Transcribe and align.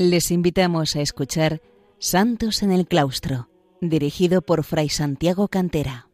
Les 0.00 0.30
invitamos 0.30 0.94
a 0.94 1.00
escuchar 1.00 1.60
Santos 1.98 2.62
en 2.62 2.70
el 2.70 2.86
Claustro, 2.86 3.48
dirigido 3.80 4.42
por 4.42 4.62
Fray 4.62 4.90
Santiago 4.90 5.48
Cantera. 5.48 6.06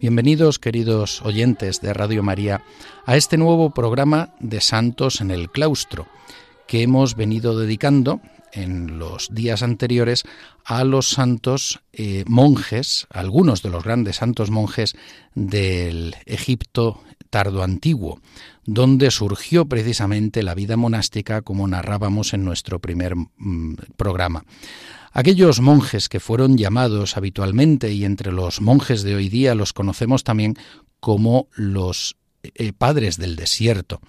Bienvenidos, 0.00 0.58
queridos 0.58 1.22
oyentes 1.22 1.80
de 1.80 1.94
Radio 1.94 2.24
María, 2.24 2.64
a 3.06 3.16
este 3.16 3.38
nuevo 3.38 3.70
programa 3.70 4.34
de 4.40 4.60
Santos 4.60 5.20
en 5.20 5.30
el 5.30 5.48
Claustro, 5.48 6.08
que 6.66 6.82
hemos 6.82 7.14
venido 7.14 7.56
dedicando 7.56 8.20
en 8.52 8.98
los 8.98 9.28
días 9.32 9.62
anteriores 9.62 10.24
a 10.64 10.84
los 10.84 11.08
santos 11.08 11.80
eh, 11.92 12.24
monjes, 12.26 13.06
algunos 13.10 13.62
de 13.62 13.70
los 13.70 13.82
grandes 13.82 14.16
santos 14.16 14.50
monjes 14.50 14.94
del 15.34 16.14
Egipto 16.26 17.02
tardo 17.30 17.62
antiguo, 17.62 18.20
donde 18.66 19.10
surgió 19.10 19.64
precisamente 19.64 20.42
la 20.42 20.54
vida 20.54 20.76
monástica 20.76 21.40
como 21.40 21.66
narrábamos 21.66 22.34
en 22.34 22.44
nuestro 22.44 22.78
primer 22.78 23.16
mm, 23.16 23.74
programa. 23.96 24.44
Aquellos 25.12 25.60
monjes 25.60 26.08
que 26.08 26.20
fueron 26.20 26.58
llamados 26.58 27.16
habitualmente 27.16 27.92
y 27.92 28.04
entre 28.04 28.32
los 28.32 28.60
monjes 28.60 29.02
de 29.02 29.14
hoy 29.14 29.28
día 29.28 29.54
los 29.54 29.72
conocemos 29.72 30.24
también 30.24 30.56
como 31.00 31.48
los 31.54 32.16
eh, 32.42 32.72
padres 32.72 33.16
del 33.16 33.36
desierto. 33.36 34.00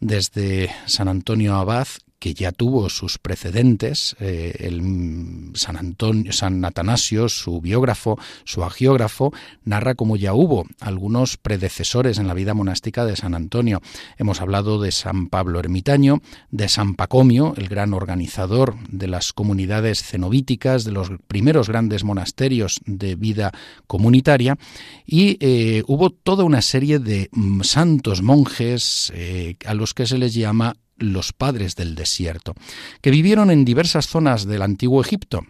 Desde 0.00 0.70
San 0.86 1.08
Antonio 1.08 1.56
Abad, 1.56 1.88
que 2.18 2.34
ya 2.34 2.52
tuvo 2.52 2.88
sus 2.88 3.18
precedentes, 3.18 4.16
eh, 4.20 4.54
el 4.60 5.52
San 5.54 5.76
Antonio, 5.76 6.32
San 6.32 6.64
Atanasio, 6.64 7.28
su 7.28 7.60
biógrafo, 7.60 8.18
su 8.44 8.64
agiógrafo, 8.64 9.32
narra 9.64 9.94
como 9.94 10.16
ya 10.16 10.34
hubo 10.34 10.66
algunos 10.80 11.36
predecesores 11.36 12.18
en 12.18 12.26
la 12.26 12.34
vida 12.34 12.54
monástica 12.54 13.04
de 13.04 13.16
San 13.16 13.34
Antonio. 13.34 13.80
Hemos 14.16 14.40
hablado 14.40 14.80
de 14.80 14.90
San 14.90 15.28
Pablo 15.28 15.60
Ermitaño, 15.60 16.20
de 16.50 16.68
San 16.68 16.94
Pacomio, 16.94 17.54
el 17.56 17.68
gran 17.68 17.94
organizador 17.94 18.76
de 18.88 19.06
las 19.06 19.32
comunidades 19.32 20.02
cenobíticas, 20.02 20.84
de 20.84 20.92
los 20.92 21.10
primeros 21.28 21.68
grandes 21.68 22.02
monasterios 22.02 22.80
de 22.84 23.14
vida 23.14 23.52
comunitaria, 23.86 24.58
y 25.06 25.36
eh, 25.40 25.84
hubo 25.86 26.10
toda 26.10 26.44
una 26.44 26.62
serie 26.62 26.98
de 26.98 27.28
mm, 27.32 27.62
santos 27.62 28.22
monjes 28.22 29.12
eh, 29.14 29.56
a 29.64 29.74
los 29.74 29.94
que 29.94 30.06
se 30.06 30.18
les 30.18 30.34
llama 30.34 30.74
los 30.98 31.32
padres 31.32 31.76
del 31.76 31.94
desierto, 31.94 32.54
que 33.00 33.10
vivieron 33.10 33.50
en 33.50 33.64
diversas 33.64 34.06
zonas 34.06 34.46
del 34.46 34.62
antiguo 34.62 35.00
Egipto, 35.00 35.44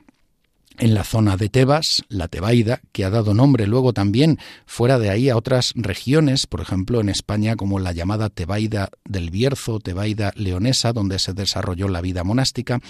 en 0.79 0.95
la 0.95 1.05
zona 1.05 1.37
de 1.37 1.49
Tebas, 1.49 2.03
la 2.09 2.29
Tebaida, 2.29 2.81
que 2.93 3.05
ha 3.05 3.11
dado 3.11 3.35
nombre 3.35 3.67
luego 3.67 3.93
también 3.93 4.39
fuera 4.67 4.99
de 4.99 5.11
ahí 5.11 5.29
a 5.29 5.37
otras 5.37 5.73
regiones, 5.75 6.47
por 6.47 6.61
ejemplo 6.61 7.01
en 7.01 7.09
España 7.09 7.57
como 7.57 7.79
la 7.79 7.93
llamada 7.93 8.31
Tebaida 8.31 8.91
del 9.05 9.31
Bierzo, 9.31 9.81
Tebaida 9.81 10.33
leonesa, 10.37 10.93
donde 10.93 11.19
se 11.19 11.33
desarrolló 11.33 11.89
la 11.89 12.01
vida 12.01 12.25
monástica, 12.25 12.81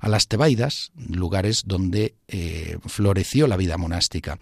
a 0.00 0.08
las 0.08 0.28
Tebaidas, 0.28 0.92
lugares 0.96 1.64
donde 1.66 2.14
eh, 2.26 2.78
floreció 2.86 3.46
la 3.46 3.58
vida 3.58 3.76
monástica. 3.76 4.38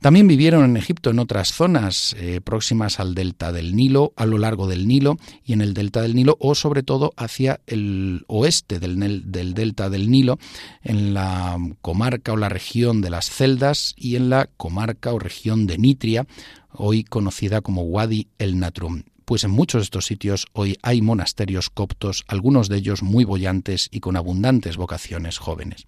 También 0.00 0.28
vivieron 0.28 0.64
en 0.64 0.76
Egipto 0.76 1.10
en 1.10 1.18
otras 1.18 1.52
zonas 1.52 2.14
eh, 2.18 2.42
próximas 2.42 3.00
al 3.00 3.14
delta 3.14 3.50
del 3.50 3.74
Nilo, 3.74 4.12
a 4.16 4.26
lo 4.26 4.36
largo 4.36 4.68
del 4.68 4.86
Nilo 4.86 5.16
y 5.44 5.54
en 5.54 5.62
el 5.62 5.72
delta 5.72 6.02
del 6.02 6.14
Nilo, 6.14 6.36
o 6.40 6.54
sobre 6.54 6.82
todo 6.82 7.14
hacia 7.16 7.60
el 7.66 8.24
oeste 8.26 8.78
del, 8.78 9.32
del 9.32 9.54
delta 9.54 9.88
del 9.88 10.10
Nilo, 10.10 10.38
en 10.82 11.14
la 11.14 11.56
comarca 11.80 12.32
la 12.38 12.48
región 12.48 13.00
de 13.00 13.10
las 13.10 13.30
Celdas 13.30 13.94
y 13.96 14.16
en 14.16 14.30
la 14.30 14.46
comarca 14.56 15.12
o 15.12 15.18
región 15.18 15.66
de 15.66 15.78
Nitria, 15.78 16.26
hoy 16.72 17.04
conocida 17.04 17.60
como 17.60 17.82
Wadi 17.82 18.28
el 18.38 18.58
Natrum 18.58 19.02
pues 19.28 19.44
en 19.44 19.50
muchos 19.50 19.80
de 19.80 19.84
estos 19.84 20.06
sitios 20.06 20.46
hoy 20.54 20.78
hay 20.80 21.02
monasterios 21.02 21.68
coptos, 21.68 22.24
algunos 22.28 22.70
de 22.70 22.78
ellos 22.78 23.02
muy 23.02 23.24
bollantes 23.24 23.90
y 23.92 24.00
con 24.00 24.16
abundantes 24.16 24.78
vocaciones 24.78 25.36
jóvenes. 25.36 25.86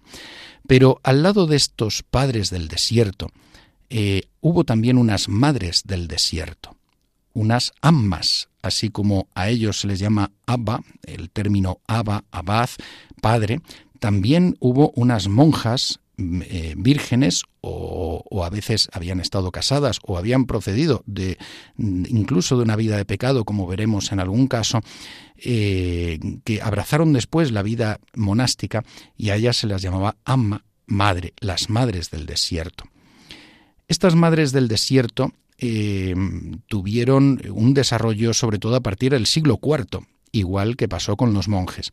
Pero 0.67 1.01
al 1.01 1.23
lado 1.23 1.47
de 1.47 1.55
estos 1.55 2.03
padres 2.03 2.51
del 2.51 2.67
desierto, 2.67 3.31
eh, 3.89 4.25
hubo 4.41 4.63
también 4.63 4.99
unas 4.99 5.27
madres 5.27 5.81
del 5.85 6.07
desierto, 6.07 6.77
unas 7.33 7.71
ammas, 7.81 8.49
así 8.61 8.89
como 8.89 9.27
a 9.33 9.49
ellos 9.49 9.79
se 9.79 9.87
les 9.87 9.97
llama 9.97 10.29
abba, 10.45 10.83
el 11.01 11.31
término 11.31 11.79
abba, 11.87 12.25
abad, 12.29 12.69
padre, 13.23 13.59
también 13.99 14.55
hubo 14.59 14.91
unas 14.95 15.27
monjas 15.29 15.99
eh, 16.17 16.73
vírgenes 16.77 17.43
o, 17.61 18.43
a 18.43 18.49
veces 18.49 18.89
habían 18.91 19.19
estado 19.19 19.51
casadas 19.51 19.99
o 20.03 20.17
habían 20.17 20.45
procedido 20.45 21.03
de 21.05 21.37
incluso 21.77 22.57
de 22.57 22.63
una 22.63 22.75
vida 22.75 22.97
de 22.97 23.05
pecado, 23.05 23.45
como 23.45 23.67
veremos 23.67 24.11
en 24.11 24.19
algún 24.19 24.47
caso, 24.47 24.81
eh, 25.37 26.19
que 26.43 26.61
abrazaron 26.61 27.13
después 27.13 27.51
la 27.51 27.63
vida 27.63 27.99
monástica 28.15 28.83
y 29.17 29.29
a 29.29 29.35
ellas 29.35 29.57
se 29.57 29.67
las 29.67 29.81
llamaba 29.81 30.17
amma, 30.25 30.65
madre, 30.85 31.33
las 31.39 31.69
madres 31.69 32.11
del 32.11 32.25
desierto. 32.25 32.85
Estas 33.87 34.15
madres 34.15 34.51
del 34.51 34.67
desierto 34.67 35.33
eh, 35.57 36.15
tuvieron 36.67 37.41
un 37.51 37.73
desarrollo 37.73 38.33
sobre 38.33 38.59
todo 38.59 38.75
a 38.75 38.81
partir 38.81 39.11
del 39.11 39.27
siglo 39.27 39.59
IV, 39.61 40.05
igual 40.31 40.77
que 40.77 40.87
pasó 40.87 41.17
con 41.17 41.33
los 41.33 41.47
monjes. 41.47 41.91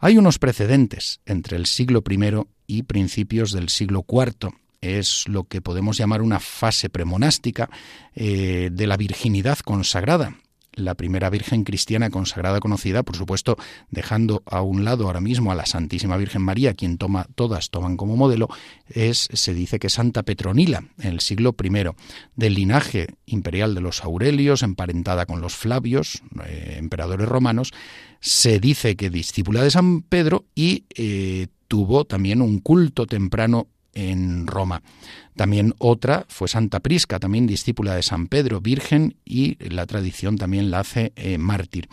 Hay 0.00 0.18
unos 0.18 0.38
precedentes 0.38 1.20
entre 1.26 1.56
el 1.56 1.66
siglo 1.66 2.02
I 2.08 2.42
y 2.66 2.82
principios 2.84 3.52
del 3.52 3.68
siglo 3.68 4.04
IV. 4.08 4.50
Es 4.80 5.28
lo 5.28 5.44
que 5.44 5.60
podemos 5.60 5.96
llamar 5.96 6.22
una 6.22 6.40
fase 6.40 6.88
premonástica 6.88 7.70
eh, 8.14 8.70
de 8.72 8.86
la 8.86 8.96
virginidad 8.96 9.58
consagrada, 9.60 10.36
la 10.74 10.94
primera 10.94 11.30
Virgen 11.30 11.64
cristiana 11.64 12.10
consagrada 12.10 12.60
conocida, 12.60 13.02
por 13.02 13.16
supuesto, 13.16 13.56
dejando 13.90 14.42
a 14.46 14.62
un 14.62 14.84
lado 14.84 15.06
ahora 15.06 15.20
mismo 15.20 15.52
a 15.52 15.54
la 15.54 15.66
Santísima 15.66 16.16
Virgen 16.16 16.42
María, 16.42 16.74
quien 16.74 16.98
toma 16.98 17.26
todas 17.34 17.70
toman 17.70 17.96
como 17.96 18.16
modelo, 18.16 18.48
es 18.88 19.28
se 19.32 19.54
dice 19.54 19.78
que 19.78 19.90
Santa 19.90 20.22
Petronila, 20.22 20.84
en 20.98 21.12
el 21.12 21.20
siglo 21.20 21.54
I, 21.62 21.70
del 22.36 22.54
linaje 22.54 23.08
imperial 23.26 23.74
de 23.74 23.80
los 23.80 24.04
Aurelios, 24.04 24.62
emparentada 24.62 25.26
con 25.26 25.40
los 25.40 25.54
Flavios, 25.54 26.22
eh, 26.46 26.76
emperadores 26.78 27.28
romanos, 27.28 27.72
se 28.20 28.60
dice 28.60 28.96
que 28.96 29.10
discípula 29.10 29.62
de 29.62 29.70
San 29.70 30.02
Pedro 30.02 30.44
y 30.54 30.84
eh, 30.94 31.48
tuvo 31.68 32.04
también 32.04 32.40
un 32.42 32.60
culto 32.60 33.06
temprano 33.06 33.66
en 33.94 34.46
Roma. 34.46 34.82
También 35.36 35.74
otra 35.78 36.26
fue 36.28 36.48
Santa 36.48 36.80
Prisca, 36.80 37.18
también 37.18 37.46
discípula 37.46 37.94
de 37.94 38.02
San 38.02 38.26
Pedro, 38.26 38.60
virgen, 38.60 39.16
y 39.24 39.56
la 39.68 39.86
tradición 39.86 40.36
también 40.36 40.70
la 40.70 40.80
hace 40.80 41.12
eh, 41.16 41.38
mártir. 41.38 41.88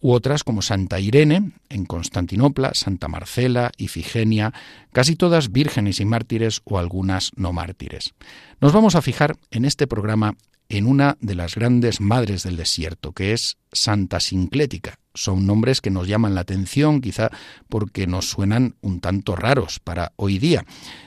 U 0.00 0.12
otras 0.12 0.44
como 0.44 0.62
Santa 0.62 0.98
Irene 0.98 1.52
en 1.68 1.84
Constantinopla, 1.84 2.72
Santa 2.72 3.06
Marcela, 3.08 3.70
Ifigenia, 3.76 4.54
casi 4.92 5.14
todas 5.14 5.52
vírgenes 5.52 6.00
y 6.00 6.06
mártires 6.06 6.62
o 6.64 6.78
algunas 6.78 7.32
no 7.36 7.52
mártires. 7.52 8.14
Nos 8.60 8.72
vamos 8.72 8.94
a 8.94 9.02
fijar 9.02 9.36
en 9.50 9.66
este 9.66 9.86
programa 9.86 10.36
en 10.70 10.86
una 10.86 11.18
de 11.20 11.34
las 11.34 11.54
grandes 11.54 12.00
madres 12.00 12.44
del 12.44 12.56
desierto, 12.56 13.12
que 13.12 13.32
es 13.32 13.58
Santa 13.72 14.20
Sinclética. 14.20 14.94
Son 15.14 15.46
nombres 15.46 15.80
que 15.80 15.90
nos 15.90 16.06
llaman 16.06 16.34
la 16.34 16.42
atención, 16.42 17.00
quizá 17.00 17.30
porque 17.68 18.06
nos 18.06 18.28
suenan 18.28 18.76
un 18.80 19.00
tanto 19.00 19.34
raros 19.34 19.80
para 19.80 20.12
hoy 20.16 20.38
día. 20.38 20.64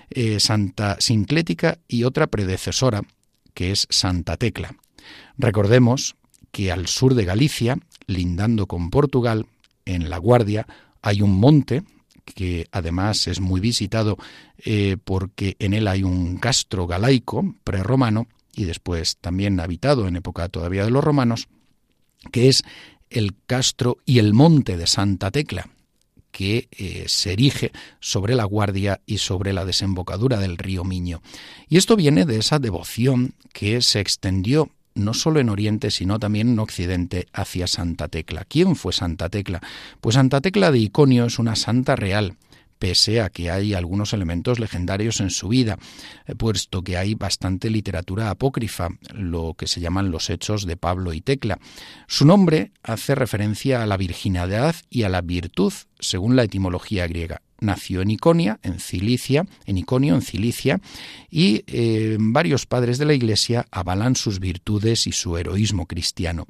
Eh, 0.10 0.40
Santa 0.40 0.98
Sinclética 1.00 1.80
y 1.88 2.04
otra 2.04 2.28
predecesora, 2.28 3.02
que 3.54 3.72
es 3.72 3.88
Santa 3.90 4.38
Tecla. 4.38 4.76
Recordemos 5.38 6.16
que 6.52 6.72
al 6.72 6.88
sur 6.88 7.16
de 7.16 7.26
Galicia, 7.26 7.78
lindando 8.08 8.68
con 8.68 8.90
Portugal, 8.90 9.48
en 9.86 10.10
La 10.10 10.18
Guardia, 10.18 10.68
hay 11.02 11.22
un 11.22 11.40
monte 11.40 11.84
que 12.24 12.68
además 12.72 13.28
es 13.28 13.40
muy 13.40 13.60
visitado 13.60 14.18
eh, 14.58 14.98
porque 15.04 15.56
en 15.60 15.74
él 15.74 15.88
hay 15.88 16.04
un 16.04 16.38
castro 16.38 16.88
galaico 16.88 17.56
prerromano 17.64 18.28
y 18.56 18.66
después 18.66 19.18
también 19.18 19.60
habitado 19.60 20.08
en 20.08 20.16
época 20.16 20.48
todavía 20.48 20.86
de 20.86 20.92
los 20.92 21.04
romanos, 21.04 21.48
que 22.32 22.48
es 22.48 22.64
el 23.14 23.36
castro 23.46 23.98
y 24.06 24.20
el 24.20 24.34
monte 24.34 24.78
de 24.78 24.88
Santa 24.88 25.32
Tecla, 25.32 25.70
que 26.32 26.68
eh, 26.72 27.06
se 27.08 27.34
erige 27.34 27.72
sobre 28.00 28.36
la 28.36 28.44
guardia 28.44 29.02
y 29.06 29.20
sobre 29.20 29.54
la 29.54 29.66
desembocadura 29.66 30.40
del 30.40 30.58
río 30.58 30.84
Miño. 30.84 31.22
Y 31.70 31.78
esto 31.78 31.96
viene 31.96 32.26
de 32.26 32.38
esa 32.38 32.60
devoción 32.60 33.36
que 33.54 33.82
se 33.82 34.00
extendió 34.00 34.70
no 34.96 35.14
solo 35.14 35.40
en 35.40 35.50
Oriente, 35.50 35.92
sino 35.92 36.20
también 36.20 36.50
en 36.50 36.60
Occidente 36.60 37.28
hacia 37.34 37.68
Santa 37.68 38.08
Tecla. 38.08 38.46
¿Quién 38.46 38.76
fue 38.76 38.94
Santa 38.94 39.30
Tecla? 39.30 39.62
Pues 40.02 40.16
Santa 40.16 40.42
Tecla 40.42 40.72
de 40.72 40.80
Iconio 40.80 41.26
es 41.26 41.40
una 41.40 41.56
santa 41.56 41.96
real, 41.96 42.36
pese 42.84 43.22
a 43.22 43.30
que 43.30 43.50
hay 43.50 43.74
algunos 43.74 44.12
elementos 44.12 44.60
legendarios 44.60 45.22
en 45.22 45.30
su 45.30 45.48
vida, 45.48 45.78
eh, 46.28 46.36
puesto 46.36 46.82
que 46.82 46.98
hay 46.98 47.16
bastante 47.16 47.70
literatura 47.70 48.30
apócrifa, 48.30 48.90
lo 49.14 49.54
que 49.58 49.68
se 49.68 49.80
llaman 49.80 50.12
los 50.12 50.30
hechos 50.30 50.68
de 50.68 50.76
Pablo 50.76 51.14
y 51.14 51.22
Tecla. 51.22 51.60
Su 52.08 52.26
nombre 52.26 52.74
hace 52.84 53.16
referencia 53.16 53.84
a 53.84 53.86
la 53.86 53.96
virginidad 53.96 54.76
y 54.90 55.04
a 55.04 55.10
la 55.10 55.22
virtud, 55.22 55.72
según 55.98 56.36
la 56.36 56.44
etimología 56.44 57.08
griega. 57.08 57.42
nació 57.62 58.02
en 58.02 58.12
Iconia, 58.12 58.60
en 58.64 58.82
Cilicia, 58.82 59.46
en 59.66 59.78
Iconio, 59.78 60.16
en 60.16 60.22
Cilicia, 60.22 60.82
y 61.32 61.64
eh, 61.68 62.18
varios 62.20 62.66
padres 62.66 62.98
de 62.98 63.06
la 63.06 63.14
Iglesia 63.14 63.66
avalan 63.72 64.18
sus 64.18 64.42
virtudes 64.42 65.08
y 65.08 65.14
su 65.14 65.38
heroísmo 65.38 65.86
cristiano 65.86 66.48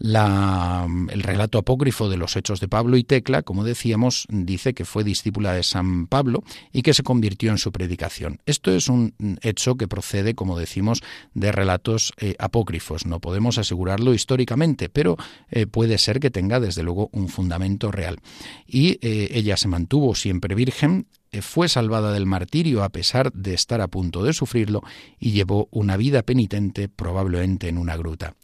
el 0.00 1.22
relato 1.22 1.58
apócrifo 1.58 2.08
de 2.08 2.16
los 2.16 2.36
Hechos 2.36 2.60
de 2.60 2.68
Pablo 2.68 2.96
y 2.96 3.04
Tecla, 3.04 3.42
como 3.42 3.64
decíamos, 3.64 4.26
dice 4.28 4.74
que 4.74 4.84
fue 4.84 5.04
discípula 5.04 5.52
de 5.52 5.62
San 5.62 6.06
Pablo 6.06 6.44
y 6.72 6.82
que 6.82 6.94
se 6.94 7.02
convirtió 7.02 7.50
en 7.50 7.58
su 7.58 7.72
predicación. 7.72 8.40
Esto 8.46 8.70
es 8.70 8.88
un 8.88 9.14
hecho 9.42 9.76
que 9.76 9.88
procede, 9.88 10.34
como 10.34 10.58
decimos, 10.58 11.02
de 11.34 11.52
relatos 11.52 12.12
eh, 12.18 12.34
apócrifos. 12.38 13.06
No 13.06 13.20
podemos 13.20 13.58
asegurarlo 13.58 14.14
históricamente, 14.14 14.88
pero 14.88 15.16
eh, 15.50 15.66
puede 15.66 15.98
ser 15.98 16.20
que 16.20 16.30
tenga, 16.30 16.60
desde 16.60 16.82
luego, 16.82 17.10
un 17.12 17.28
fundamento 17.28 17.90
real. 17.90 18.18
Y 18.66 18.98
eh, 19.02 19.30
ella 19.32 19.56
se 19.56 19.68
mantuvo 19.68 20.14
siempre 20.14 20.54
virgen, 20.54 21.06
fue 21.42 21.68
salvada 21.68 22.12
del 22.12 22.24
martirio 22.24 22.82
a 22.82 22.88
pesar 22.88 23.30
de 23.34 23.52
estar 23.52 23.82
a 23.82 23.88
punto 23.88 24.22
de 24.22 24.32
sufrirlo 24.32 24.82
y 25.18 25.32
llevó 25.32 25.68
una 25.70 25.98
vida 25.98 26.22
penitente 26.22 26.88
probablemente 26.88 27.68
en 27.68 27.76
una 27.76 27.98
gruta. 27.98 28.34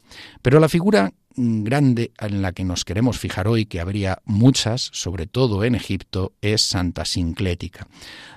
Pero 0.42 0.60
la 0.60 0.68
figura 0.68 1.14
grande 1.36 2.12
en 2.18 2.42
la 2.42 2.52
que 2.52 2.64
nos 2.64 2.84
queremos 2.84 3.18
fijar 3.18 3.48
hoy, 3.48 3.66
que 3.66 3.80
habría 3.80 4.20
muchas, 4.24 4.90
sobre 4.92 5.26
todo 5.26 5.64
en 5.64 5.74
Egipto, 5.74 6.32
es 6.40 6.62
Santa 6.62 7.04
Sinclética. 7.04 7.86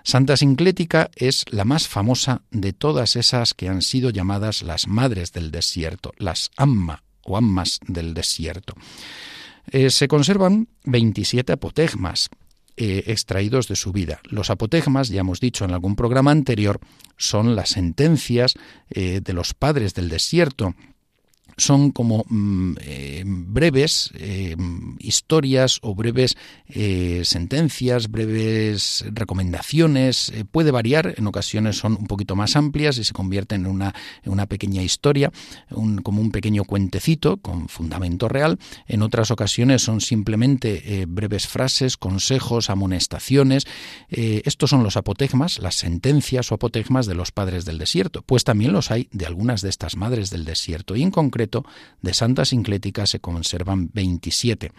Santa 0.04 0.38
Sinclética 0.38 1.10
es 1.16 1.46
la 1.50 1.66
más 1.66 1.88
famosa 1.88 2.42
de 2.52 2.74
todas 2.74 3.16
esas 3.16 3.54
que 3.54 3.70
han 3.70 3.82
sido 3.82 4.10
llamadas 4.10 4.62
las 4.62 4.88
madres 4.88 5.32
del 5.32 5.52
desierto, 5.52 6.14
las 6.18 6.50
Amma 6.58 7.04
o 7.24 7.38
Ammas 7.38 7.80
del 7.88 8.14
desierto. 8.14 8.74
Eh, 9.70 9.90
se 9.90 10.08
conservan 10.08 10.70
27 10.86 11.54
apotegmas, 11.54 12.30
eh, 12.78 13.04
extraídos 13.08 13.68
de 13.68 13.76
su 13.76 13.92
vida. 13.92 14.22
Los 14.24 14.50
apotegmas, 14.50 15.10
ya 15.10 15.22
hemos 15.22 15.40
dicho 15.40 15.66
en 15.66 15.72
algún 15.72 15.96
programa 15.96 16.32
anterior, 16.32 16.80
son 17.18 17.56
las 17.56 17.70
sentencias 17.70 18.54
eh, 18.90 19.20
de 19.22 19.34
los 19.34 19.54
padres 19.54 19.94
del 19.94 20.10
desierto 20.10 20.76
son 21.58 21.92
como 21.92 22.24
mm, 22.30 22.76
eh, 22.82 23.24
breves 23.26 24.12
eh, 24.16 24.56
historias 25.00 25.80
o 25.82 25.96
breves 25.96 26.38
eh, 26.68 27.24
sentencias, 27.26 28.10
breves 28.10 29.04
recomendaciones. 29.12 30.32
puede 30.52 30.72
variar, 30.72 31.16
en 31.18 31.26
ocasiones 31.26 31.78
son 31.78 31.98
un 32.00 32.08
poquito 32.08 32.36
más 32.36 32.56
amplias 32.56 32.98
y 33.00 33.04
se 33.04 33.14
convierten 33.14 33.66
en 33.66 33.72
una, 33.72 33.96
en 34.24 34.32
una 34.32 34.46
pequeña 34.46 34.84
historia, 34.84 35.32
como 36.04 36.22
un 36.22 36.32
pequeño 36.32 36.64
cuentecito 36.64 37.38
con 37.38 37.68
fundamento 37.68 38.30
real. 38.30 38.60
En 38.86 39.02
otras 39.02 39.32
ocasiones 39.32 39.82
son 39.82 40.02
simplemente 40.02 41.06
breves 41.08 41.48
frases, 41.48 41.98
consejos, 41.98 42.70
amonestaciones. 42.70 43.66
estos 44.10 44.70
son 44.70 44.84
los 44.84 44.98
apotegmas, 44.98 45.60
las 45.60 45.76
sentencias 45.76 46.52
o 46.52 46.56
apotegmas 46.56 47.08
de 47.08 47.16
los 47.16 47.32
padres 47.32 47.66
del 47.66 47.78
desierto. 47.78 48.22
Pues 48.22 48.44
también 48.44 48.74
los 48.74 48.92
hay 48.92 49.08
de 49.12 49.26
algunas 49.26 49.62
de 49.62 49.70
estas 49.70 49.96
madres 49.96 50.30
del 50.30 50.46
desierto 50.46 50.96
y 50.96 51.04
en 51.04 51.12
concreto 51.12 51.47
de 52.02 52.14
Santa 52.14 52.46
Sinclética 52.46 53.06
se 53.06 53.20
conservan 53.20 53.90
27. 53.94 54.72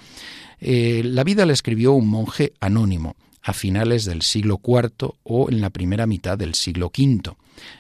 Eh, 0.61 1.03
la 1.05 1.25
vida 1.25 1.47
la 1.47 1.53
escribió 1.53 1.93
un 1.93 2.09
monje 2.09 2.53
anónimo 2.61 3.17
a 3.43 3.53
finales 3.53 4.05
del 4.05 4.23
siglo 4.23 4.61
IV 4.65 5.15
o 5.23 5.50
en 5.50 5.61
la 5.61 5.70
primera 5.70 6.06
mitad 6.06 6.37
del 6.37 6.55
siglo 6.55 6.87
V. 6.97 7.35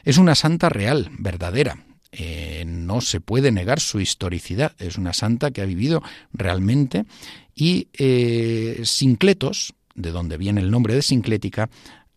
Es 0.04 0.18
una 0.18 0.34
santa 0.34 0.68
real, 0.68 1.10
verdadera. 1.18 1.84
Eh, 2.10 2.64
no 2.66 3.00
se 3.00 3.20
puede 3.20 3.52
negar 3.52 3.80
su 3.80 4.00
historicidad. 4.00 4.72
Es 4.78 4.96
una 4.96 5.12
santa 5.12 5.50
que 5.50 5.60
ha 5.60 5.66
vivido 5.66 6.02
realmente 6.32 7.04
y 7.54 7.88
eh, 7.92 8.80
Sincletos, 8.84 9.74
de 9.94 10.10
donde 10.10 10.38
viene 10.38 10.60
el 10.60 10.70
nombre 10.70 10.94
de 10.94 11.02
Sinclética, 11.02 11.68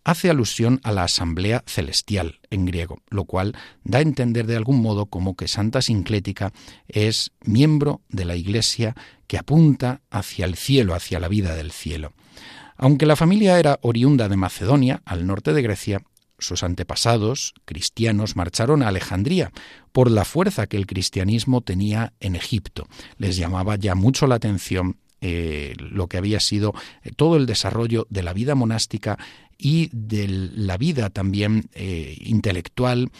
hace 0.03 0.30
alusión 0.30 0.80
a 0.83 0.92
la 0.92 1.03
asamblea 1.03 1.63
celestial 1.68 2.39
en 2.50 2.65
griego, 2.65 3.01
lo 3.09 3.25
cual 3.25 3.56
da 3.83 4.00
a 4.00 4.01
entender 4.01 4.48
de 4.48 4.57
algún 4.57 4.81
modo 4.81 5.06
como 5.06 5.36
que 5.36 5.48
Santa 5.48 5.81
Sinclética 5.81 6.51
es 6.88 7.31
miembro 7.44 8.01
de 8.09 8.25
la 8.25 8.36
Iglesia 8.36 8.95
que 9.27 9.38
apunta 9.38 10.01
hacia 10.09 10.45
el 10.45 10.56
cielo, 10.56 10.95
hacia 10.95 11.19
la 11.19 11.27
vida 11.27 11.56
del 11.56 11.71
cielo. 11.71 12.13
Aunque 12.77 13.06
la 13.06 13.15
familia 13.15 13.59
era 13.59 13.80
oriunda 13.81 14.27
de 14.27 14.38
Macedonia, 14.38 15.01
al 15.06 15.27
norte 15.27 15.53
de 15.53 15.62
Grecia, 15.62 16.01
sus 16.39 16.63
antepasados 16.63 17.53
cristianos 17.65 18.36
marcharon 18.36 18.81
a 18.81 18.88
Alejandría 18.88 19.51
por 19.92 20.09
la 20.09 20.25
fuerza 20.25 20.65
que 20.65 20.77
el 20.77 20.88
cristianismo 20.88 21.62
tenía 21.62 22.13
en 22.19 22.36
Egipto. 22.36 22.88
Les 23.18 23.38
llamaba 23.38 23.75
ya 23.75 23.94
mucho 23.94 24.25
la 24.25 24.36
atención 24.36 24.98
eh, 25.23 25.75
lo 25.77 26.07
que 26.07 26.18
había 26.18 26.39
sido 26.39 26.73
eh, 27.03 27.12
todo 27.15 27.35
el 27.38 27.45
desarrollo 27.45 28.07
de 28.09 28.23
la 28.23 28.33
vida 28.33 28.56
monástica 28.56 29.19
y 29.56 29.91
de 29.94 30.27
la 30.27 30.77
vida 30.77 31.12
también 31.12 31.69
eh, 31.75 32.18
intelectual, 32.21 33.12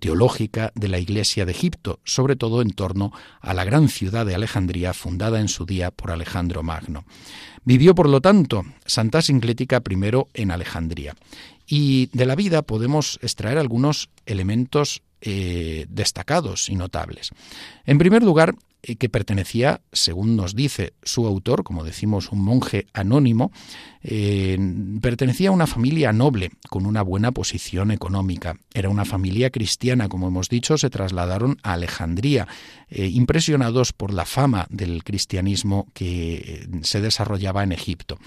teológica 0.00 0.72
de 0.74 0.88
la 0.88 0.98
Iglesia 0.98 1.46
de 1.46 1.52
Egipto, 1.52 2.00
sobre 2.02 2.34
todo 2.34 2.62
en 2.62 2.70
torno 2.70 3.12
a 3.40 3.54
la 3.54 3.64
gran 3.64 3.88
ciudad 3.88 4.26
de 4.26 4.34
Alejandría 4.34 4.92
fundada 4.92 5.38
en 5.38 5.46
su 5.46 5.64
día 5.64 5.92
por 5.92 6.10
Alejandro 6.10 6.64
Magno. 6.64 7.04
Vivió, 7.64 7.94
por 7.94 8.08
lo 8.08 8.20
tanto, 8.20 8.64
Santa 8.84 9.22
Sinclética 9.22 9.78
primero 9.78 10.26
en 10.34 10.50
Alejandría. 10.50 11.14
Y 11.64 12.06
de 12.12 12.26
la 12.26 12.34
vida 12.34 12.62
podemos 12.62 13.20
extraer 13.22 13.58
algunos 13.58 14.10
elementos 14.26 15.02
destacados 15.20 16.68
y 16.68 16.74
notables. 16.74 17.30
En 17.86 17.96
primer 17.96 18.22
lugar, 18.22 18.56
que 18.98 19.08
pertenecía, 19.08 19.80
según 19.92 20.36
nos 20.36 20.54
dice 20.54 20.94
su 21.02 21.26
autor, 21.26 21.64
como 21.64 21.84
decimos, 21.84 22.30
un 22.30 22.42
monje 22.42 22.86
anónimo, 22.92 23.50
eh, 24.02 24.58
pertenecía 25.00 25.48
a 25.48 25.52
una 25.52 25.66
familia 25.66 26.12
noble, 26.12 26.50
con 26.68 26.86
una 26.86 27.02
buena 27.02 27.32
posición 27.32 27.90
económica. 27.90 28.56
Era 28.72 28.88
una 28.88 29.04
familia 29.04 29.50
cristiana, 29.50 30.08
como 30.08 30.28
hemos 30.28 30.48
dicho, 30.48 30.76
se 30.76 30.90
trasladaron 30.90 31.56
a 31.62 31.72
Alejandría, 31.72 32.46
eh, 32.88 33.06
impresionados 33.06 33.92
por 33.92 34.12
la 34.12 34.24
fama 34.24 34.66
del 34.70 35.02
cristianismo 35.04 35.88
que 35.94 36.68
se 36.82 37.00
desarrollaba 37.00 37.62
en 37.62 37.72
Egipto. 37.72 38.18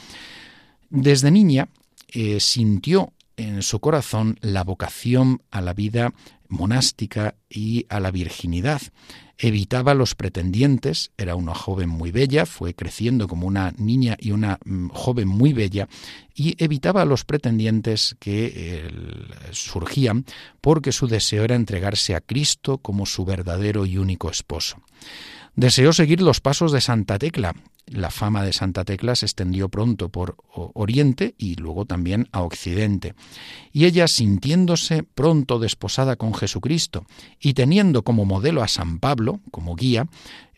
Desde 0.90 1.32
niña 1.32 1.70
sintió 2.40 3.12
en 3.38 3.62
su 3.62 3.80
corazón 3.80 4.38
la 4.42 4.64
vocación 4.64 5.42
a 5.52 5.62
la 5.62 5.74
vida 5.74 6.14
monástica 6.50 7.36
y 7.50 7.86
a 7.90 8.00
la 8.00 8.12
virginidad 8.12 8.82
evitaba 9.38 9.94
los 9.94 10.16
pretendientes, 10.16 11.12
era 11.18 11.36
una 11.36 11.54
joven 11.54 11.90
muy 11.90 12.12
bella, 12.12 12.46
fue 12.46 12.74
creciendo 12.74 13.28
como 13.28 13.48
una 13.48 13.72
niña 13.78 14.18
y 14.20 14.32
una 14.32 14.58
mm, 14.66 14.90
joven 14.90 15.28
muy 15.28 15.54
bella, 15.54 15.88
y 16.34 16.56
evitaba 16.64 17.06
los 17.06 17.24
pretendientes 17.24 18.16
que 18.20 18.90
surgían 19.52 20.26
porque 20.62 20.92
su 20.92 21.08
deseo 21.08 21.44
era 21.44 21.56
entregarse 21.56 22.16
a 22.16 22.22
Cristo 22.22 22.80
como 22.80 23.06
su 23.06 23.26
verdadero 23.26 23.86
y 23.86 23.98
único 23.98 24.30
esposo. 24.30 24.78
Deseó 25.56 25.94
seguir 25.94 26.22
los 26.22 26.40
pasos 26.40 26.72
de 26.72 26.82
Santa 26.82 27.18
Tecla, 27.18 27.56
la 27.88 28.12
fama 28.12 28.44
de 28.44 28.54
Santa 28.54 28.84
Tecla 28.84 29.16
se 29.16 29.26
extendió 29.26 29.70
pronto 29.70 30.10
por 30.10 30.38
Oriente 30.54 31.36
y 31.38 31.56
luego 31.56 31.86
también 31.86 32.28
a 32.32 32.42
Occidente. 32.42 33.16
Y 33.72 33.86
ella, 33.86 34.08
sintiéndose 34.08 35.04
pronto 35.04 35.60
desposada 35.60 36.16
con 36.16 36.34
Jesucristo 36.34 37.06
y 37.40 37.54
teniendo 37.54 38.04
como 38.04 38.26
modelo 38.26 38.64
a 38.64 38.68
San 38.68 39.00
Pablo 39.00 39.40
como 39.52 39.76
guía, 39.76 40.08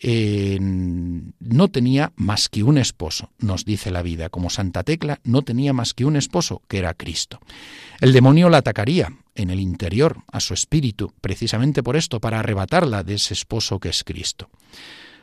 eh, 0.01 0.57
no 0.61 1.67
tenía 1.67 2.13
más 2.15 2.47
que 2.47 2.63
un 2.63 2.77
esposo, 2.77 3.31
nos 3.37 3.65
dice 3.65 3.91
la 3.91 4.01
vida. 4.01 4.29
Como 4.29 4.49
Santa 4.49 4.83
Tecla 4.83 5.19
no 5.23 5.41
tenía 5.41 5.73
más 5.73 5.93
que 5.93 6.05
un 6.05 6.15
esposo, 6.15 6.61
que 6.67 6.77
era 6.79 6.93
Cristo. 6.93 7.39
El 7.99 8.13
demonio 8.13 8.49
la 8.49 8.59
atacaría 8.59 9.13
en 9.35 9.49
el 9.49 9.59
interior 9.59 10.23
a 10.31 10.39
su 10.39 10.53
espíritu, 10.53 11.13
precisamente 11.21 11.83
por 11.83 11.95
esto, 11.95 12.19
para 12.19 12.39
arrebatarla 12.39 13.03
de 13.03 13.15
ese 13.15 13.33
esposo 13.33 13.79
que 13.79 13.89
es 13.89 14.03
Cristo. 14.03 14.49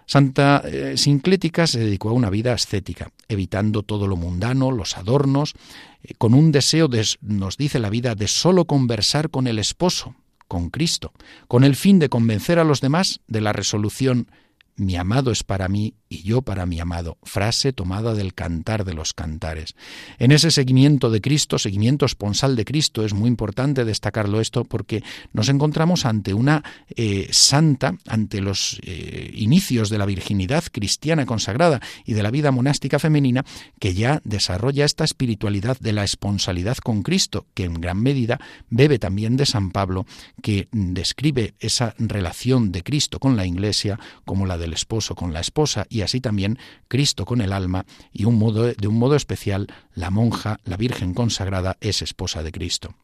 Santa 0.06 0.62
eh, 0.64 0.96
Sinclética 0.96 1.66
se 1.66 1.80
dedicó 1.80 2.10
a 2.10 2.12
una 2.12 2.30
vida 2.30 2.52
ascética, 2.52 3.10
evitando 3.28 3.82
todo 3.82 4.06
lo 4.06 4.16
mundano, 4.16 4.70
los 4.70 4.96
adornos, 4.96 5.54
eh, 6.02 6.14
con 6.16 6.32
un 6.32 6.52
deseo, 6.52 6.86
de, 6.86 7.04
nos 7.20 7.56
dice 7.56 7.80
la 7.80 7.90
vida, 7.90 8.14
de 8.14 8.28
solo 8.28 8.66
conversar 8.66 9.30
con 9.30 9.48
el 9.48 9.58
esposo, 9.58 10.14
con 10.46 10.70
Cristo, 10.70 11.12
con 11.48 11.64
el 11.64 11.74
fin 11.74 11.98
de 11.98 12.08
convencer 12.08 12.60
a 12.60 12.64
los 12.64 12.80
demás 12.80 13.20
de 13.26 13.40
la 13.40 13.52
resolución 13.52 14.28
mi 14.76 14.96
amado 14.96 15.30
es 15.30 15.42
para 15.42 15.68
mí 15.68 15.94
y 16.08 16.22
yo 16.22 16.42
para 16.42 16.66
mi 16.66 16.78
amado, 16.78 17.18
frase 17.22 17.72
tomada 17.72 18.14
del 18.14 18.34
cantar 18.34 18.84
de 18.84 18.94
los 18.94 19.12
cantares. 19.12 19.74
En 20.18 20.30
ese 20.32 20.50
seguimiento 20.50 21.10
de 21.10 21.20
Cristo, 21.20 21.58
seguimiento 21.58 22.06
esponsal 22.06 22.54
de 22.56 22.64
Cristo, 22.64 23.04
es 23.04 23.12
muy 23.12 23.28
importante 23.28 23.84
destacarlo 23.84 24.40
esto 24.40 24.64
porque 24.64 25.02
nos 25.32 25.48
encontramos 25.48 26.04
ante 26.04 26.34
una 26.34 26.62
eh, 26.94 27.28
santa, 27.32 27.96
ante 28.06 28.40
los 28.40 28.78
eh, 28.82 29.32
inicios 29.34 29.90
de 29.90 29.98
la 29.98 30.06
virginidad 30.06 30.64
cristiana 30.70 31.26
consagrada 31.26 31.80
y 32.04 32.12
de 32.12 32.22
la 32.22 32.30
vida 32.30 32.52
monástica 32.52 32.98
femenina, 32.98 33.44
que 33.80 33.94
ya 33.94 34.20
desarrolla 34.24 34.84
esta 34.84 35.04
espiritualidad 35.04 35.78
de 35.80 35.92
la 35.92 36.04
esponsalidad 36.04 36.76
con 36.76 37.02
Cristo, 37.02 37.46
que 37.54 37.64
en 37.64 37.74
gran 37.74 38.00
medida 38.00 38.38
bebe 38.70 38.98
también 38.98 39.36
de 39.36 39.46
San 39.46 39.70
Pablo, 39.70 40.06
que 40.42 40.68
describe 40.70 41.54
esa 41.58 41.94
relación 41.98 42.70
de 42.70 42.82
Cristo 42.82 43.18
con 43.18 43.36
la 43.36 43.46
Iglesia 43.46 43.98
como 44.24 44.46
la 44.46 44.58
de 44.58 44.65
del 44.66 44.72
esposo 44.74 45.14
con 45.14 45.32
la 45.32 45.38
esposa 45.38 45.86
y 45.88 46.00
así 46.00 46.20
también 46.20 46.58
Cristo 46.88 47.24
con 47.24 47.40
el 47.40 47.52
alma 47.52 47.86
y 48.12 48.24
un 48.24 48.34
modo, 48.34 48.64
de 48.64 48.88
un 48.88 48.98
modo 48.98 49.14
especial 49.14 49.68
la 49.94 50.10
monja, 50.10 50.58
la 50.64 50.76
Virgen 50.76 51.14
consagrada, 51.14 51.76
es 51.80 52.02
esposa 52.02 52.42
de 52.42 52.50
Cristo. 52.50 52.96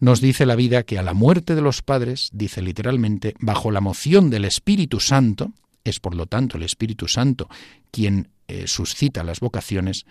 Nos 0.00 0.20
dice 0.20 0.44
la 0.44 0.56
vida 0.56 0.82
que 0.82 0.98
a 0.98 1.04
la 1.04 1.14
muerte 1.14 1.54
de 1.54 1.62
los 1.62 1.82
padres, 1.82 2.30
dice 2.32 2.62
literalmente, 2.62 3.34
bajo 3.38 3.70
la 3.70 3.80
moción 3.80 4.28
del 4.28 4.44
Espíritu 4.44 4.98
Santo, 4.98 5.52
es 5.84 6.00
por 6.00 6.16
lo 6.16 6.26
tanto 6.26 6.56
el 6.56 6.64
Espíritu 6.64 7.06
Santo 7.06 7.48
quien 7.92 8.28
eh, 8.48 8.66
suscita 8.66 9.22
las 9.22 9.38
vocaciones, 9.38 10.06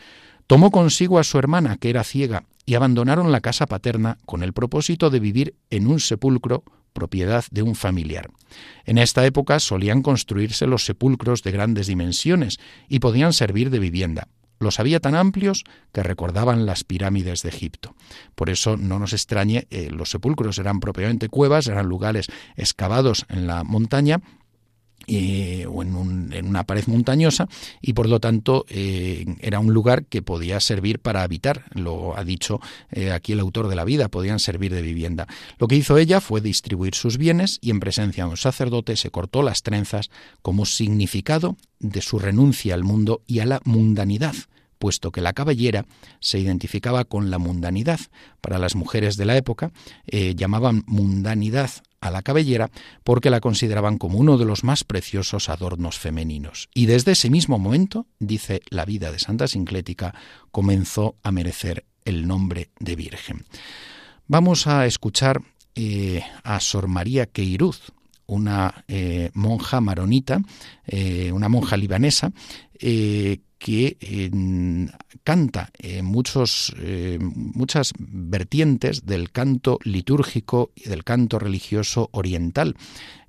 tomó 0.48 0.72
consigo 0.72 1.19
a 1.19 1.25
su 1.25 1.38
hermana, 1.38 1.75
que 1.75 1.89
era 1.89 2.05
ciega, 2.05 2.45
y 2.65 2.75
abandonaron 2.75 3.33
la 3.33 3.41
casa 3.41 3.65
paterna 3.65 4.19
con 4.25 4.41
el 4.41 4.53
propósito 4.53 5.10
de 5.10 5.19
vivir 5.19 5.55
en 5.69 5.88
un 5.88 6.00
sepulcro 6.00 6.63
propiedad 6.93 7.43
de 7.51 7.63
un 7.63 7.75
familiar. 7.75 8.29
En 8.85 8.97
esta 8.97 9.25
época 9.25 9.59
solían 9.59 10.01
construirse 10.01 10.67
los 10.67 10.85
sepulcros 10.85 11.43
de 11.43 11.51
grandes 11.51 11.88
dimensiones 11.88 12.59
y 12.88 13.00
podían 13.00 13.33
servir 13.33 13.69
de 13.69 13.79
vivienda. 13.79 14.27
Los 14.59 14.79
había 14.79 15.00
tan 15.00 15.15
amplios 15.15 15.65
que 15.91 16.03
recordaban 16.03 16.65
las 16.65 16.83
pirámides 16.83 17.41
de 17.41 17.50
Egipto. 17.50 17.95
Por 18.35 18.50
eso 18.50 18.77
no 18.77 18.97
nos 18.97 19.12
extrañe, 19.12 19.67
eh, 19.69 19.89
los 19.91 20.12
sepulcros 20.12 20.57
eran 20.57 20.79
propiamente 20.79 21.27
cuevas, 21.27 21.67
eran 21.67 21.88
lugares 21.88 22.27
excavados 22.55 23.25
en 23.29 23.47
la 23.47 23.63
montaña 23.63 24.21
o 25.07 25.83
en, 25.83 26.45
una 26.45 26.63
pared 26.63 26.86
montañosa 26.88 27.48
y 27.81 27.93
por 27.93 28.07
lo 28.07 28.19
tanto 28.19 28.65
eh, 28.69 29.25
era 29.39 29.60
un 29.60 29.74
lugar 29.74 30.05
que 30.05 30.22
podía 30.22 30.60
servir 30.60 31.00
para 31.00 31.24
habitar, 31.24 31.65
lo 31.74 32.17
ha 32.17 32.24
dicho 32.24 32.60
eh, 32.91 33.12
aquí 33.12 33.33
el 33.33 33.39
autor 33.39 33.67
de 33.67 33.75
la 33.75 33.86
vida, 33.86 34.10
podían 34.10 34.39
servir 34.39 34.74
de 34.74 34.81
vivienda. 34.81 35.27
Lo 35.57 35.67
que 35.67 35.75
hizo 35.75 35.98
ella 35.98 36.22
fue 36.22 36.41
distribuir 36.41 36.95
sus 36.95 37.17
bienes 37.17 37.60
y 37.62 37.69
en 37.69 37.79
presencia 37.79 38.25
de 38.25 38.31
un 38.31 38.38
sacerdote 38.38 38.95
se 38.95 39.12
cortó 39.12 39.43
las 39.43 39.63
trenzas 39.63 40.10
como 40.41 40.65
significado 40.65 41.57
de 41.79 42.01
su 42.01 42.19
renuncia 42.19 42.74
al 42.74 42.83
mundo 42.83 43.22
y 43.27 43.39
a 43.39 43.45
la 43.45 43.62
mundanidad 43.65 44.36
puesto 44.83 45.13
que 45.13 45.22
la 45.22 45.31
cabellera 45.31 45.86
se 46.19 46.39
identificaba 46.39 47.05
con 47.05 47.31
la 47.31 47.38
mundanidad. 47.38 48.01
Para 48.41 48.60
las 48.60 48.75
mujeres 48.75 49.15
de 49.15 49.24
la 49.24 49.38
época 49.38 49.72
eh, 50.05 50.36
llamaban 50.36 50.83
mundanidad 50.88 51.72
a 52.03 52.12
la 52.12 52.22
cabellera 52.22 52.69
porque 53.03 53.29
la 53.29 53.39
consideraban 53.39 53.98
como 53.98 54.19
uno 54.19 54.38
de 54.38 54.45
los 54.45 54.63
más 54.63 54.83
preciosos 54.83 55.48
adornos 55.48 55.98
femeninos. 55.98 56.69
Y 56.74 56.86
desde 56.86 57.13
ese 57.13 57.29
mismo 57.29 57.57
momento, 57.57 58.05
dice 58.19 58.62
la 58.69 58.86
vida 58.86 59.12
de 59.12 59.19
Santa 59.19 59.48
Sinclética, 59.48 60.13
comenzó 60.51 61.15
a 61.24 61.31
merecer 61.31 61.86
el 62.03 62.27
nombre 62.27 62.69
de 62.79 62.98
Virgen. 62.98 63.45
Vamos 64.27 64.67
a 64.67 64.86
escuchar 64.86 65.41
eh, 65.75 66.24
a 66.43 66.60
Sor 66.60 66.88
María 66.88 67.25
Queiruz, 67.25 67.93
una 68.25 68.83
eh, 68.88 69.31
monja 69.33 69.79
maronita, 69.79 70.41
una 71.31 71.50
monja 71.50 71.77
libanesa, 71.77 72.31
que 73.63 73.96
canta 75.24 75.72
muchos, 76.03 76.75
eh, 76.79 77.17
muchas 77.22 77.93
vertientes 77.98 79.05
del 79.05 79.32
canto 79.32 79.79
litúrgico 79.86 80.72
y 80.75 80.89
del 80.89 81.05
canto 81.05 81.39
religioso 81.39 82.10
oriental. 82.12 82.75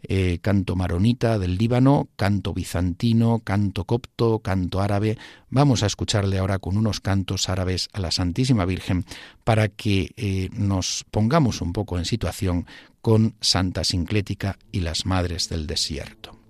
Eh, 0.03 0.41
canto 0.43 0.75
maronita 0.75 1.39
del 1.39 1.57
Líbano, 1.57 2.09
canto 2.17 2.53
bizantino, 2.53 3.43
canto 3.45 3.85
copto, 3.85 4.41
canto 4.41 4.81
árabe. 4.81 5.17
Vamos 5.51 5.85
a 5.85 5.87
escucharle 5.87 6.39
ahora 6.39 6.59
con 6.59 6.77
unos 6.77 7.01
cantos 7.01 7.49
árabes 7.49 7.89
a 7.93 8.01
la 8.01 8.11
Santísima 8.11 8.65
Virgen 8.65 9.05
para 9.45 9.69
que 9.69 10.13
eh, 10.17 10.51
nos 10.53 11.07
pongamos 11.13 11.63
un 11.63 11.73
poco 11.73 11.97
en 11.97 12.07
situación 12.07 12.67
con 13.01 13.37
Santa 13.41 13.85
Sinclética 13.85 14.59
y 14.73 14.81
las 14.81 15.07
Madres 15.07 15.49
del 15.49 15.69
Desierto. 15.69 16.44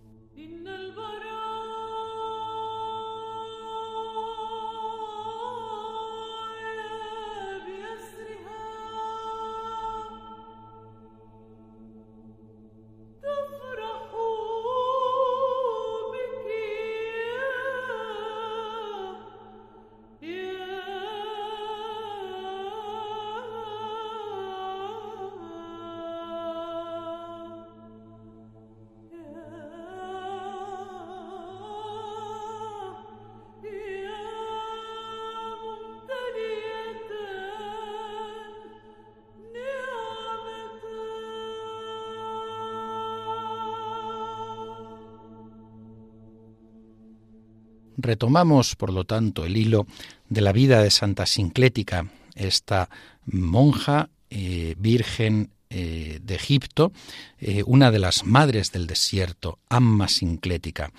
Retomamos, 47.96 48.76
por 48.76 48.92
lo 48.92 49.04
tanto, 49.04 49.44
el 49.44 49.56
hilo 49.56 49.86
de 50.28 50.40
la 50.40 50.52
vida 50.52 50.82
de 50.82 50.90
Santa 50.90 51.26
Sinclética, 51.26 52.10
esta 52.34 52.88
monja 53.26 54.10
eh, 54.30 54.74
virgen 54.78 55.50
eh, 55.70 56.18
de 56.22 56.34
Egipto, 56.34 56.92
eh, 57.38 57.62
una 57.66 57.90
de 57.90 57.98
las 57.98 58.24
madres 58.24 58.72
del 58.72 58.86
desierto, 58.86 59.58
Amma 59.68 60.08
Sinclética. 60.08 60.92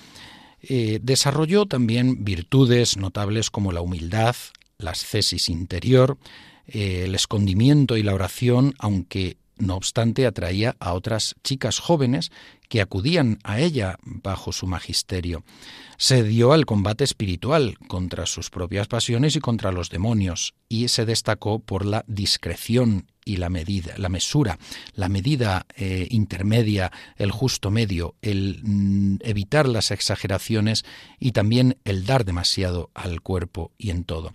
desarrolló 1.01 1.67
también 1.67 2.23
virtudes 2.25 2.97
notables 2.97 3.51
como 3.51 3.71
la 3.71 3.81
humildad, 3.81 4.35
la 4.79 4.91
ascesis 4.91 5.47
interior, 5.49 6.17
el 6.65 7.13
escondimiento 7.13 7.97
y 7.97 8.03
la 8.03 8.15
oración, 8.15 8.73
aunque 8.79 9.37
no 9.57 9.75
obstante 9.75 10.25
atraía 10.25 10.75
a 10.79 10.93
otras 10.93 11.35
chicas 11.43 11.79
jóvenes 11.79 12.31
que 12.69 12.81
acudían 12.81 13.39
a 13.43 13.59
ella 13.59 13.97
bajo 14.01 14.51
su 14.51 14.67
magisterio. 14.67 15.43
Se 15.97 16.23
dio 16.23 16.51
al 16.51 16.65
combate 16.65 17.03
espiritual 17.03 17.77
contra 17.87 18.25
sus 18.25 18.49
propias 18.49 18.87
pasiones 18.87 19.35
y 19.35 19.39
contra 19.39 19.71
los 19.71 19.89
demonios, 19.89 20.55
y 20.67 20.87
se 20.89 21.05
destacó 21.05 21.59
por 21.59 21.85
la 21.85 22.03
discreción 22.07 23.07
y 23.23 23.37
la 23.37 23.49
medida, 23.49 23.95
la 23.97 24.09
mesura, 24.09 24.59
la 24.93 25.09
medida 25.09 25.65
eh, 25.75 26.07
intermedia, 26.11 26.91
el 27.17 27.31
justo 27.31 27.71
medio, 27.71 28.15
el 28.21 28.59
mm, 28.63 29.17
evitar 29.21 29.67
las 29.67 29.91
exageraciones 29.91 30.85
y 31.19 31.31
también 31.31 31.77
el 31.85 32.05
dar 32.05 32.23
demasiado 32.25 32.91
al 32.93 33.21
cuerpo 33.21 33.71
y 33.77 33.89
en 33.89 34.03
todo. 34.03 34.33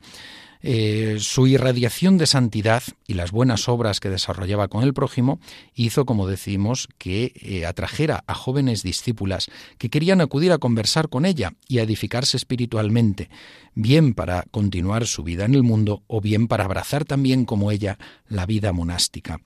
Eh, 0.63 1.17
su 1.21 1.47
irradiación 1.47 2.19
de 2.19 2.27
santidad 2.27 2.83
y 3.07 3.15
las 3.15 3.31
buenas 3.31 3.69
obras 3.69 3.99
que 3.99 4.11
desarrollaba 4.11 4.69
con 4.69 4.85
el 4.85 4.93
prójimo 4.93 5.41
hizo, 5.75 6.05
como 6.05 6.27
decimos, 6.27 6.89
que 6.99 7.33
eh, 7.37 7.65
atrajera 7.65 8.25
a 8.27 8.35
jóvenes 8.35 8.83
discípulas 8.83 9.49
que 9.79 9.89
querían 9.89 10.21
acudir 10.21 10.53
a 10.53 10.59
conversar 10.59 11.09
con 11.09 11.25
ella 11.25 11.55
y 11.67 11.79
a 11.79 11.83
edificarse 11.83 12.37
espiritualmente, 12.37 13.31
bien 13.75 14.13
para 14.13 14.45
continuar 14.51 15.07
su 15.07 15.23
vida 15.23 15.47
en 15.47 15.55
el 15.55 15.63
mundo 15.63 16.03
o 16.07 16.21
bien 16.21 16.47
para 16.47 16.65
abrazar 16.65 17.07
también 17.07 17.47
como 17.47 17.71
ella 17.71 17.99
la 18.29 18.45
vida 18.45 18.73
monástica. 18.73 19.41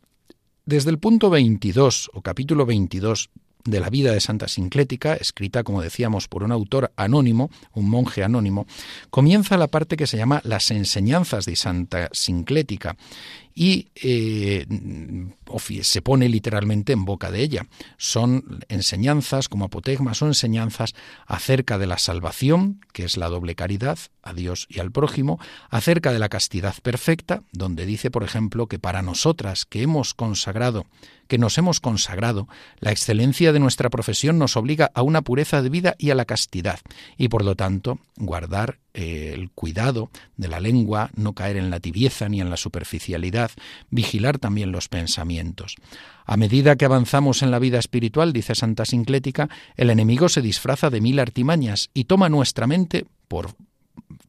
Desde 0.66 0.90
el 0.90 0.98
punto 0.98 1.30
22 1.30 2.10
o 2.14 2.22
capítulo 2.22 2.66
22 2.66 3.30
de 3.64 3.80
la 3.80 3.90
vida 3.90 4.12
de 4.12 4.20
Santa 4.20 4.48
Sinclética, 4.48 5.14
escrita, 5.14 5.62
como 5.62 5.82
decíamos, 5.82 6.28
por 6.28 6.42
un 6.42 6.52
autor 6.52 6.92
anónimo, 6.96 7.50
un 7.72 7.88
monje 7.88 8.22
anónimo, 8.22 8.66
comienza 9.10 9.56
la 9.56 9.68
parte 9.68 9.96
que 9.96 10.06
se 10.06 10.16
llama 10.16 10.40
Las 10.44 10.70
enseñanzas 10.70 11.46
de 11.46 11.56
Santa 11.56 12.08
Sinclética 12.12 12.96
y 13.54 13.88
eh, 13.94 14.66
se 15.82 16.02
pone 16.02 16.28
literalmente 16.28 16.92
en 16.92 17.04
boca 17.04 17.30
de 17.30 17.42
ella. 17.42 17.66
Son 17.96 18.60
enseñanzas, 18.68 19.48
como 19.48 19.66
apotegma, 19.66 20.14
son 20.14 20.28
enseñanzas 20.28 20.94
acerca 21.26 21.78
de 21.78 21.86
la 21.86 21.98
salvación, 21.98 22.80
que 22.92 23.04
es 23.04 23.16
la 23.16 23.28
doble 23.28 23.54
caridad, 23.54 23.98
a 24.22 24.32
Dios 24.32 24.66
y 24.68 24.80
al 24.80 24.90
prójimo, 24.90 25.38
acerca 25.70 26.12
de 26.12 26.18
la 26.18 26.28
castidad 26.28 26.74
perfecta, 26.82 27.42
donde 27.52 27.86
dice, 27.86 28.10
por 28.10 28.24
ejemplo, 28.24 28.66
que 28.66 28.78
para 28.78 29.02
nosotras 29.02 29.64
que 29.66 29.82
hemos 29.82 30.14
consagrado, 30.14 30.86
que 31.28 31.38
nos 31.38 31.56
hemos 31.58 31.80
consagrado, 31.80 32.48
la 32.80 32.90
excelencia 32.90 33.52
de 33.52 33.60
nuestra 33.60 33.90
profesión 33.90 34.38
nos 34.38 34.56
obliga 34.56 34.90
a 34.94 35.02
una 35.02 35.22
pureza 35.22 35.62
de 35.62 35.68
vida 35.68 35.94
y 35.98 36.10
a 36.10 36.14
la 36.14 36.24
castidad, 36.24 36.80
y 37.16 37.28
por 37.28 37.44
lo 37.44 37.54
tanto 37.54 38.00
guardar 38.16 38.78
el 38.94 39.50
cuidado 39.50 40.10
de 40.36 40.48
la 40.48 40.60
lengua, 40.60 41.10
no 41.14 41.34
caer 41.34 41.56
en 41.56 41.70
la 41.70 41.80
tibieza 41.80 42.28
ni 42.28 42.40
en 42.40 42.48
la 42.48 42.56
superficialidad, 42.56 43.50
vigilar 43.90 44.38
también 44.38 44.72
los 44.72 44.88
pensamientos. 44.88 45.76
A 46.24 46.36
medida 46.36 46.76
que 46.76 46.84
avanzamos 46.84 47.42
en 47.42 47.50
la 47.50 47.58
vida 47.58 47.78
espiritual, 47.78 48.32
dice 48.32 48.54
Santa 48.54 48.84
Sinclética, 48.84 49.50
el 49.76 49.90
enemigo 49.90 50.28
se 50.28 50.40
disfraza 50.40 50.90
de 50.90 51.00
mil 51.00 51.18
artimañas 51.18 51.90
y 51.92 52.04
toma 52.04 52.28
nuestra 52.28 52.66
mente 52.66 53.04
por 53.28 53.54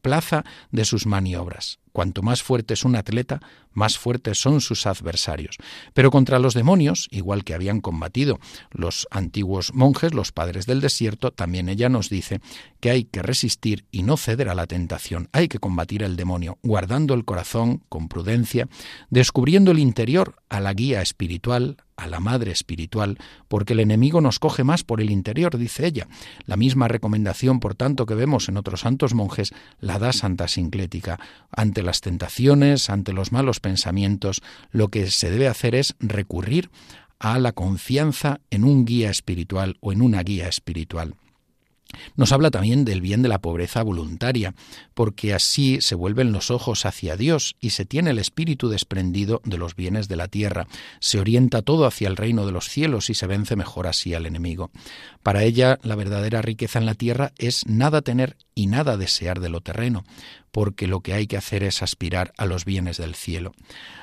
plaza 0.02 0.44
de 0.70 0.84
sus 0.84 1.06
maniobras. 1.06 1.78
Cuanto 1.96 2.20
más 2.20 2.42
fuerte 2.42 2.74
es 2.74 2.84
un 2.84 2.94
atleta, 2.94 3.40
más 3.72 3.96
fuertes 3.96 4.38
son 4.38 4.60
sus 4.60 4.86
adversarios. 4.86 5.56
Pero 5.94 6.10
contra 6.10 6.38
los 6.38 6.52
demonios, 6.52 7.08
igual 7.10 7.42
que 7.42 7.54
habían 7.54 7.80
combatido 7.80 8.38
los 8.70 9.08
antiguos 9.10 9.72
monjes, 9.72 10.12
los 10.12 10.30
padres 10.30 10.66
del 10.66 10.82
desierto, 10.82 11.30
también 11.30 11.70
ella 11.70 11.88
nos 11.88 12.10
dice 12.10 12.42
que 12.80 12.90
hay 12.90 13.04
que 13.04 13.22
resistir 13.22 13.86
y 13.90 14.02
no 14.02 14.18
ceder 14.18 14.50
a 14.50 14.54
la 14.54 14.66
tentación. 14.66 15.30
Hay 15.32 15.48
que 15.48 15.58
combatir 15.58 16.02
el 16.02 16.16
demonio, 16.16 16.58
guardando 16.62 17.14
el 17.14 17.24
corazón 17.24 17.82
con 17.88 18.08
prudencia, 18.08 18.68
descubriendo 19.08 19.70
el 19.70 19.78
interior 19.78 20.36
a 20.50 20.60
la 20.60 20.74
guía 20.74 21.00
espiritual, 21.00 21.78
a 21.96 22.06
la 22.06 22.20
madre 22.20 22.52
espiritual, 22.52 23.16
porque 23.48 23.72
el 23.72 23.80
enemigo 23.80 24.20
nos 24.20 24.38
coge 24.38 24.64
más 24.64 24.84
por 24.84 25.00
el 25.00 25.10
interior, 25.10 25.56
dice 25.56 25.86
ella. 25.86 26.08
La 26.44 26.56
misma 26.56 26.88
recomendación, 26.88 27.58
por 27.58 27.74
tanto, 27.74 28.04
que 28.04 28.14
vemos 28.14 28.50
en 28.50 28.58
otros 28.58 28.80
santos 28.80 29.14
monjes, 29.14 29.54
la 29.80 29.98
da 29.98 30.12
Santa 30.12 30.46
Sinclética. 30.46 31.18
Ante 31.50 31.82
las 31.86 32.02
tentaciones, 32.02 32.90
ante 32.90 33.14
los 33.14 33.32
malos 33.32 33.60
pensamientos, 33.60 34.42
lo 34.70 34.88
que 34.88 35.10
se 35.10 35.30
debe 35.30 35.48
hacer 35.48 35.74
es 35.74 35.94
recurrir 36.00 36.70
a 37.18 37.38
la 37.38 37.52
confianza 37.52 38.40
en 38.50 38.64
un 38.64 38.84
guía 38.84 39.10
espiritual 39.10 39.76
o 39.80 39.92
en 39.92 40.02
una 40.02 40.22
guía 40.22 40.48
espiritual. 40.48 41.14
Nos 42.16 42.32
habla 42.32 42.50
también 42.50 42.84
del 42.84 43.00
bien 43.00 43.22
de 43.22 43.28
la 43.28 43.40
pobreza 43.40 43.82
voluntaria, 43.82 44.54
porque 44.94 45.34
así 45.34 45.78
se 45.80 45.94
vuelven 45.94 46.32
los 46.32 46.50
ojos 46.50 46.84
hacia 46.86 47.16
Dios 47.16 47.56
y 47.60 47.70
se 47.70 47.84
tiene 47.84 48.10
el 48.10 48.18
espíritu 48.18 48.68
desprendido 48.68 49.40
de 49.44 49.58
los 49.58 49.76
bienes 49.76 50.08
de 50.08 50.16
la 50.16 50.28
tierra, 50.28 50.66
se 51.00 51.20
orienta 51.20 51.62
todo 51.62 51.86
hacia 51.86 52.08
el 52.08 52.16
reino 52.16 52.46
de 52.46 52.52
los 52.52 52.68
cielos 52.68 53.10
y 53.10 53.14
se 53.14 53.26
vence 53.26 53.56
mejor 53.56 53.86
así 53.86 54.14
al 54.14 54.26
enemigo. 54.26 54.70
Para 55.22 55.44
ella 55.44 55.78
la 55.82 55.96
verdadera 55.96 56.42
riqueza 56.42 56.78
en 56.78 56.86
la 56.86 56.94
tierra 56.94 57.32
es 57.38 57.66
nada 57.66 58.02
tener 58.02 58.36
y 58.54 58.66
nada 58.66 58.96
desear 58.96 59.40
de 59.40 59.48
lo 59.48 59.60
terreno, 59.60 60.04
porque 60.50 60.86
lo 60.86 61.00
que 61.00 61.12
hay 61.12 61.26
que 61.26 61.36
hacer 61.36 61.62
es 61.62 61.82
aspirar 61.82 62.32
a 62.38 62.46
los 62.46 62.64
bienes 62.64 62.96
del 62.96 63.14
cielo. 63.14 63.52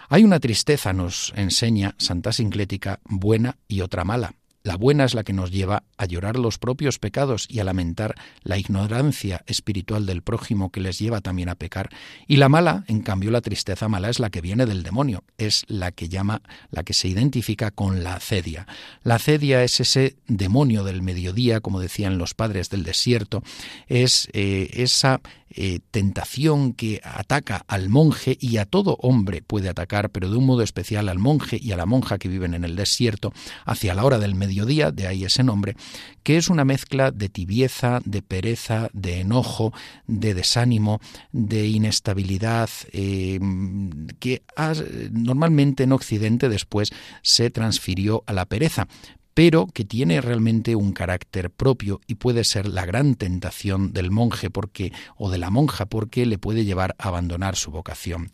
Hay 0.09 0.23
una 0.23 0.39
tristeza, 0.39 0.93
nos 0.93 1.33
enseña 1.35 1.95
Santa 1.97 2.31
Sinclética, 2.31 2.99
buena 3.05 3.57
y 3.67 3.81
otra 3.81 4.03
mala. 4.03 4.35
La 4.63 4.77
buena 4.77 5.03
es 5.03 5.13
la 5.13 5.23
que 5.23 5.33
nos 5.33 5.51
lleva 5.51 5.83
a 6.03 6.05
llorar 6.05 6.37
los 6.37 6.57
propios 6.57 6.99
pecados 6.99 7.47
y 7.49 7.59
a 7.59 7.63
lamentar 7.63 8.15
la 8.43 8.57
ignorancia 8.57 9.43
espiritual 9.47 10.05
del 10.05 10.21
prójimo 10.21 10.71
que 10.71 10.81
les 10.81 10.99
lleva 10.99 11.21
también 11.21 11.49
a 11.49 11.55
pecar. 11.55 11.89
Y 12.27 12.37
la 12.37 12.49
mala, 12.49 12.83
en 12.87 13.01
cambio, 13.01 13.31
la 13.31 13.41
tristeza 13.41 13.87
mala 13.87 14.09
es 14.09 14.19
la 14.19 14.29
que 14.29 14.41
viene 14.41 14.65
del 14.65 14.83
demonio, 14.83 15.23
es 15.37 15.63
la 15.67 15.91
que 15.91 16.09
llama, 16.09 16.41
la 16.69 16.83
que 16.83 16.93
se 16.93 17.07
identifica 17.07 17.71
con 17.71 18.03
la 18.03 18.15
acedia. 18.15 18.67
La 19.03 19.15
acedia 19.15 19.63
es 19.63 19.79
ese 19.79 20.17
demonio 20.27 20.83
del 20.83 21.01
mediodía, 21.01 21.61
como 21.61 21.79
decían 21.79 22.17
los 22.17 22.33
padres 22.33 22.69
del 22.69 22.83
desierto, 22.83 23.43
es 23.87 24.27
eh, 24.33 24.69
esa 24.73 25.21
eh, 25.55 25.81
tentación 25.91 26.73
que 26.73 26.99
ataca 27.03 27.63
al 27.67 27.87
monje 27.87 28.35
y 28.41 28.57
a 28.57 28.65
todo 28.65 28.97
hombre 28.99 29.43
puede 29.43 29.69
atacar, 29.69 30.09
pero 30.09 30.31
de 30.31 30.35
un 30.35 30.47
modo 30.47 30.63
especial 30.63 31.09
al 31.09 31.19
monje 31.19 31.59
y 31.61 31.71
a 31.73 31.77
la 31.77 31.85
monja 31.85 32.17
que 32.17 32.27
viven 32.27 32.55
en 32.55 32.63
el 32.63 32.75
desierto, 32.75 33.33
hacia 33.63 33.93
la 33.93 34.03
hora 34.03 34.17
del 34.17 34.33
mediodía, 34.33 34.89
de 34.89 35.05
ahí 35.05 35.25
ese 35.25 35.43
nombre, 35.43 35.75
que 36.23 36.37
es 36.37 36.49
una 36.49 36.65
mezcla 36.65 37.11
de 37.11 37.29
tibieza, 37.29 38.01
de 38.05 38.21
pereza, 38.21 38.89
de 38.93 39.19
enojo, 39.19 39.73
de 40.07 40.33
desánimo, 40.33 40.99
de 41.31 41.67
inestabilidad, 41.67 42.69
eh, 42.91 43.39
que 44.19 44.43
normalmente 45.11 45.83
en 45.83 45.91
Occidente 45.91 46.49
después 46.49 46.91
se 47.21 47.49
transfirió 47.49 48.23
a 48.25 48.33
la 48.33 48.45
pereza, 48.45 48.87
pero 49.33 49.67
que 49.67 49.85
tiene 49.85 50.21
realmente 50.21 50.75
un 50.75 50.93
carácter 50.93 51.49
propio 51.49 52.01
y 52.07 52.15
puede 52.15 52.43
ser 52.43 52.67
la 52.67 52.85
gran 52.85 53.15
tentación 53.15 53.93
del 53.93 54.11
monje 54.11 54.49
porque 54.49 54.93
o 55.17 55.31
de 55.31 55.37
la 55.37 55.49
monja 55.49 55.85
porque 55.85 56.25
le 56.25 56.37
puede 56.37 56.65
llevar 56.65 56.95
a 56.99 57.07
abandonar 57.07 57.55
su 57.55 57.71
vocación. 57.71 58.31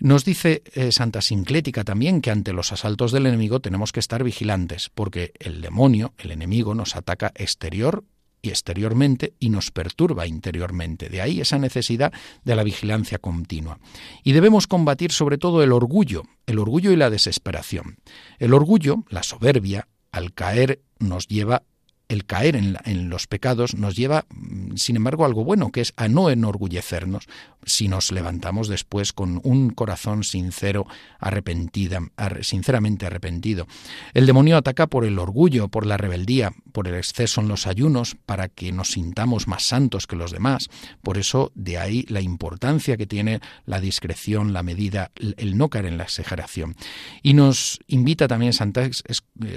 Nos 0.00 0.24
dice 0.24 0.62
eh, 0.74 0.92
Santa 0.92 1.20
Sinclética 1.20 1.82
también 1.82 2.20
que 2.20 2.30
ante 2.30 2.52
los 2.52 2.72
asaltos 2.72 3.10
del 3.10 3.26
enemigo 3.26 3.60
tenemos 3.60 3.90
que 3.90 4.00
estar 4.00 4.22
vigilantes, 4.22 4.90
porque 4.94 5.32
el 5.40 5.60
demonio, 5.60 6.14
el 6.18 6.30
enemigo, 6.30 6.74
nos 6.74 6.94
ataca 6.94 7.32
exterior 7.34 8.04
y 8.40 8.50
exteriormente 8.50 9.34
y 9.40 9.50
nos 9.50 9.72
perturba 9.72 10.28
interiormente. 10.28 11.08
De 11.08 11.20
ahí 11.20 11.40
esa 11.40 11.58
necesidad 11.58 12.12
de 12.44 12.54
la 12.54 12.62
vigilancia 12.62 13.18
continua. 13.18 13.80
Y 14.22 14.32
debemos 14.32 14.68
combatir 14.68 15.10
sobre 15.10 15.38
todo 15.38 15.64
el 15.64 15.72
orgullo, 15.72 16.22
el 16.46 16.60
orgullo 16.60 16.92
y 16.92 16.96
la 16.96 17.10
desesperación. 17.10 17.96
El 18.38 18.54
orgullo, 18.54 19.04
la 19.08 19.24
soberbia, 19.24 19.88
al 20.12 20.32
caer 20.32 20.80
nos 21.00 21.26
lleva 21.26 21.64
el 22.08 22.24
caer 22.24 22.56
en, 22.56 23.10
los 23.10 23.26
pecados 23.26 23.74
nos 23.74 23.94
lleva, 23.94 24.24
mm, 24.30 24.76
sin 24.76 24.96
embargo, 24.96 25.24
algo 25.24 25.44
bueno, 25.44 25.70
que 25.70 25.82
es 25.82 25.92
a 25.96 26.08
no 26.08 26.30
enorgullecernos 26.30 27.28
si 27.66 27.88
nos 27.88 28.12
levantamos 28.12 28.68
después 28.68 29.12
con 29.12 29.40
un 29.44 29.70
corazón 29.70 30.24
sincero, 30.24 30.86
arrepentida, 31.18 32.00
sinceramente 32.40 33.04
arrepentido. 33.04 33.66
El 34.14 34.26
demonio 34.26 34.56
ataca 34.56 34.86
por 34.86 35.04
el 35.04 35.18
orgullo, 35.18 35.68
por 35.68 35.84
la 35.84 35.98
rebeldía, 35.98 36.52
por 36.72 36.88
el 36.88 36.94
exceso 36.94 37.42
en 37.42 37.48
los 37.48 37.66
ayunos, 37.66 38.16
para 38.24 38.48
que 38.48 38.72
nos 38.72 38.92
sintamos 38.92 39.46
más 39.46 39.64
santos 39.64 40.06
que 40.06 40.16
los 40.16 40.30
demás. 40.30 40.68
Por 41.02 41.18
eso, 41.18 41.52
de 41.54 41.76
ahí 41.76 42.06
la 42.08 42.22
importancia 42.22 42.96
que 42.96 43.06
tiene 43.06 43.40
la 43.66 43.80
discreción, 43.80 44.52
la 44.54 44.62
medida, 44.62 45.10
el 45.36 45.58
no 45.58 45.68
caer 45.68 45.86
en 45.86 45.98
la 45.98 46.04
exageración. 46.04 46.74
Y 47.22 47.34
nos 47.34 47.80
invita 47.86 48.28
también 48.28 48.54
Santa, 48.54 48.88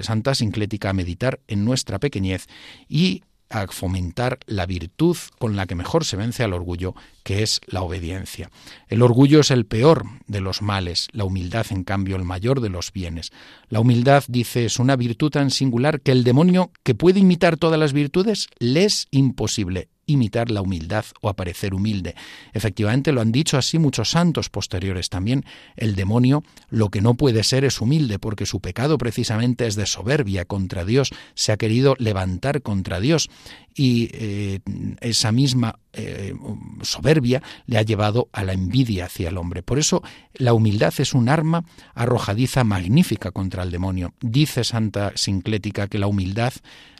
Santa 0.02 0.34
Sinclética 0.34 0.90
a 0.90 0.92
meditar 0.92 1.40
en 1.48 1.64
nuestra 1.64 1.98
pequeñez 1.98 2.41
y 2.88 3.22
a 3.52 3.66
fomentar 3.66 4.38
la 4.46 4.66
virtud 4.66 5.16
con 5.38 5.56
la 5.56 5.66
que 5.66 5.74
mejor 5.74 6.04
se 6.04 6.16
vence 6.16 6.42
al 6.42 6.54
orgullo, 6.54 6.94
que 7.22 7.42
es 7.42 7.60
la 7.66 7.82
obediencia. 7.82 8.50
El 8.88 9.02
orgullo 9.02 9.40
es 9.40 9.50
el 9.50 9.66
peor 9.66 10.04
de 10.26 10.40
los 10.40 10.62
males, 10.62 11.08
la 11.12 11.24
humildad, 11.24 11.66
en 11.70 11.84
cambio, 11.84 12.16
el 12.16 12.24
mayor 12.24 12.60
de 12.60 12.70
los 12.70 12.92
bienes. 12.92 13.30
La 13.68 13.80
humildad, 13.80 14.24
dice, 14.26 14.64
es 14.64 14.78
una 14.78 14.96
virtud 14.96 15.30
tan 15.30 15.50
singular 15.50 16.00
que 16.00 16.12
el 16.12 16.24
demonio, 16.24 16.70
que 16.82 16.94
puede 16.94 17.20
imitar 17.20 17.58
todas 17.58 17.78
las 17.78 17.92
virtudes, 17.92 18.48
le 18.58 18.84
es 18.84 19.06
imposible 19.10 19.91
imitar 20.06 20.50
la 20.50 20.62
humildad 20.62 21.04
o 21.20 21.28
aparecer 21.28 21.74
humilde. 21.74 22.14
Efectivamente, 22.52 23.12
lo 23.12 23.20
han 23.20 23.32
dicho 23.32 23.56
así 23.56 23.78
muchos 23.78 24.10
santos 24.10 24.48
posteriores 24.48 25.08
también. 25.08 25.44
El 25.76 25.94
demonio 25.94 26.42
lo 26.68 26.88
que 26.88 27.00
no 27.00 27.14
puede 27.14 27.44
ser 27.44 27.64
es 27.64 27.80
humilde, 27.80 28.18
porque 28.18 28.46
su 28.46 28.60
pecado 28.60 28.98
precisamente 28.98 29.66
es 29.66 29.76
de 29.76 29.86
soberbia 29.86 30.44
contra 30.44 30.84
Dios, 30.84 31.10
se 31.34 31.52
ha 31.52 31.56
querido 31.56 31.94
levantar 31.98 32.62
contra 32.62 33.00
Dios 33.00 33.30
y 33.74 34.10
eh, 34.12 34.60
esa 35.00 35.32
misma 35.32 35.78
eh, 35.92 36.34
soberbia 36.82 37.42
le 37.66 37.78
ha 37.78 37.82
llevado 37.82 38.28
a 38.32 38.44
la 38.44 38.52
envidia 38.52 39.06
hacia 39.06 39.28
el 39.28 39.38
hombre. 39.38 39.62
Por 39.62 39.78
eso 39.78 40.02
la 40.34 40.54
humildad 40.54 40.94
es 40.98 41.14
un 41.14 41.28
arma 41.28 41.64
arrojadiza 41.94 42.64
magnífica 42.64 43.30
contra 43.30 43.62
el 43.62 43.70
demonio. 43.70 44.14
Dice 44.20 44.64
Santa 44.64 45.12
Sinclética 45.16 45.88
que 45.88 45.98
la 45.98 46.06
humildad 46.06 46.52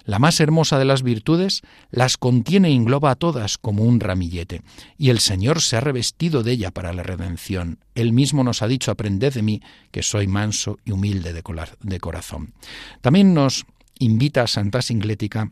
la 0.05 0.19
más 0.19 0.41
hermosa 0.41 0.79
de 0.79 0.85
las 0.85 1.03
virtudes 1.03 1.63
las 1.91 2.17
contiene 2.17 2.69
e 2.69 2.75
engloba 2.75 3.13
a 3.13 3.15
todas 3.15 3.57
como 3.57 3.85
un 3.85 4.01
ramillete, 4.01 4.63
y 4.99 5.11
el 5.11 5.21
Señor 5.21 5.61
se 5.61 5.77
ha 5.77 5.81
revestido 5.81 6.43
de 6.43 6.53
ella 6.53 6.73
para 6.73 6.93
la 6.93 7.05
redención. 7.05 7.79
Él 7.95 8.13
mismo 8.13 8.43
nos 8.43 8.63
ha 8.63 8.67
dicho, 8.67 8.91
aprended 8.91 9.33
de 9.33 9.43
mí, 9.43 9.63
que 9.93 10.03
soy 10.03 10.27
manso 10.27 10.79
y 10.85 10.91
humilde 10.91 11.33
de 11.33 12.01
corazón. 12.01 12.53
También 13.01 13.33
nos 13.33 13.65
invita 13.99 14.43
a 14.43 14.49
Santa 14.49 14.83
Singlética 14.83 15.51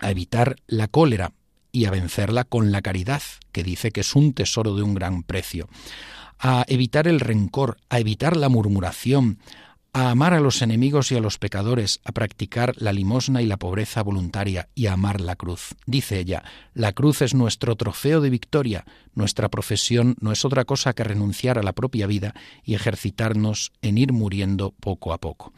a 0.00 0.10
evitar 0.10 0.56
la 0.66 0.88
cólera 0.88 1.32
y 1.70 1.86
a 1.86 1.90
vencerla 1.90 2.44
con 2.44 2.70
la 2.70 2.82
caridad, 2.82 3.22
que 3.50 3.62
dice 3.62 3.90
que 3.90 4.00
es 4.00 4.14
un 4.14 4.34
tesoro 4.34 4.74
de 4.74 4.82
un 4.82 4.94
gran 4.94 5.22
precio, 5.22 5.68
a 6.38 6.64
evitar 6.68 7.08
el 7.08 7.20
rencor, 7.20 7.78
a 7.88 7.98
evitar 7.98 8.36
la 8.36 8.48
murmuración, 8.48 9.38
a 9.94 10.10
amar 10.10 10.32
a 10.32 10.40
los 10.40 10.62
enemigos 10.62 11.12
y 11.12 11.16
a 11.16 11.20
los 11.20 11.38
pecadores, 11.38 12.00
a 12.04 12.12
practicar 12.12 12.74
la 12.78 12.92
limosna 12.92 13.42
y 13.42 13.46
la 13.46 13.58
pobreza 13.58 14.02
voluntaria 14.02 14.68
y 14.74 14.86
a 14.86 14.94
amar 14.94 15.20
la 15.20 15.36
cruz. 15.36 15.74
Dice 15.84 16.18
ella, 16.18 16.42
la 16.72 16.92
cruz 16.92 17.20
es 17.20 17.34
nuestro 17.34 17.76
trofeo 17.76 18.22
de 18.22 18.30
victoria, 18.30 18.86
nuestra 19.14 19.50
profesión 19.50 20.16
no 20.20 20.32
es 20.32 20.44
otra 20.46 20.64
cosa 20.64 20.94
que 20.94 21.04
renunciar 21.04 21.58
a 21.58 21.62
la 21.62 21.74
propia 21.74 22.06
vida 22.06 22.34
y 22.64 22.74
ejercitarnos 22.74 23.72
en 23.82 23.98
ir 23.98 24.12
muriendo 24.12 24.74
poco 24.80 25.12
a 25.12 25.18
poco 25.18 25.52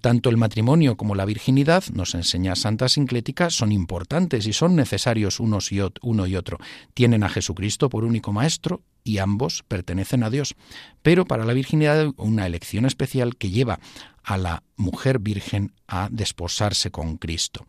tanto 0.00 0.30
el 0.30 0.36
matrimonio 0.36 0.96
como 0.96 1.14
la 1.14 1.24
virginidad, 1.24 1.84
nos 1.92 2.14
enseña 2.14 2.56
Santa 2.56 2.88
Sinclética, 2.88 3.50
son 3.50 3.72
importantes 3.72 4.46
y 4.46 4.52
son 4.52 4.76
necesarios 4.76 5.40
unos 5.40 5.70
uno 6.02 6.26
y 6.26 6.36
otro. 6.36 6.58
Tienen 6.94 7.22
a 7.22 7.28
Jesucristo 7.28 7.88
por 7.88 8.04
único 8.04 8.32
maestro 8.32 8.82
y 9.04 9.18
ambos 9.18 9.64
pertenecen 9.66 10.22
a 10.22 10.30
Dios. 10.30 10.54
Pero 11.02 11.24
para 11.24 11.44
la 11.44 11.52
virginidad 11.52 12.12
una 12.16 12.46
elección 12.46 12.86
especial 12.86 13.36
que 13.36 13.50
lleva 13.50 13.80
a 14.22 14.36
la 14.36 14.62
mujer 14.76 15.18
virgen 15.18 15.72
a 15.88 16.08
desposarse 16.10 16.90
con 16.90 17.16
Cristo. 17.16 17.66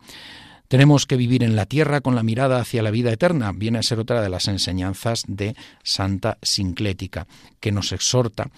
Tenemos 0.67 1.05
que 1.05 1.17
vivir 1.17 1.43
en 1.43 1.55
la 1.55 1.67
tierra 1.67 2.01
con 2.01 2.15
la 2.15 2.23
mirada 2.23 2.59
hacia 2.59 2.81
la 2.81 2.89
vida 2.89 3.11
eterna. 3.11 3.51
Viene 3.51 3.77
a 3.77 3.83
ser 3.83 3.99
otra 3.99 4.21
de 4.21 4.29
las 4.29 4.47
enseñanzas 4.47 5.23
de 5.27 5.55
Santa 5.83 6.39
Sinclética, 6.41 7.27
que 7.59 7.71
nos 7.71 7.91
exhorta 7.91 8.49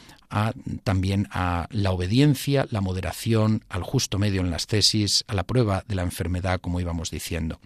también 0.83 1.27
a 1.31 1.67
la 1.71 1.91
obediencia, 1.91 2.67
la 2.71 2.81
moderación, 2.81 3.63
al 3.69 3.83
justo 3.83 4.17
medio 4.17 4.41
en 4.41 4.49
las 4.49 4.67
tesis, 4.67 5.23
a 5.27 5.33
la 5.33 5.43
prueba 5.43 5.83
de 5.87 5.95
la 5.95 6.03
enfermedad, 6.03 6.61
como 6.61 6.79
íbamos 6.79 7.11
diciendo. 7.11 7.59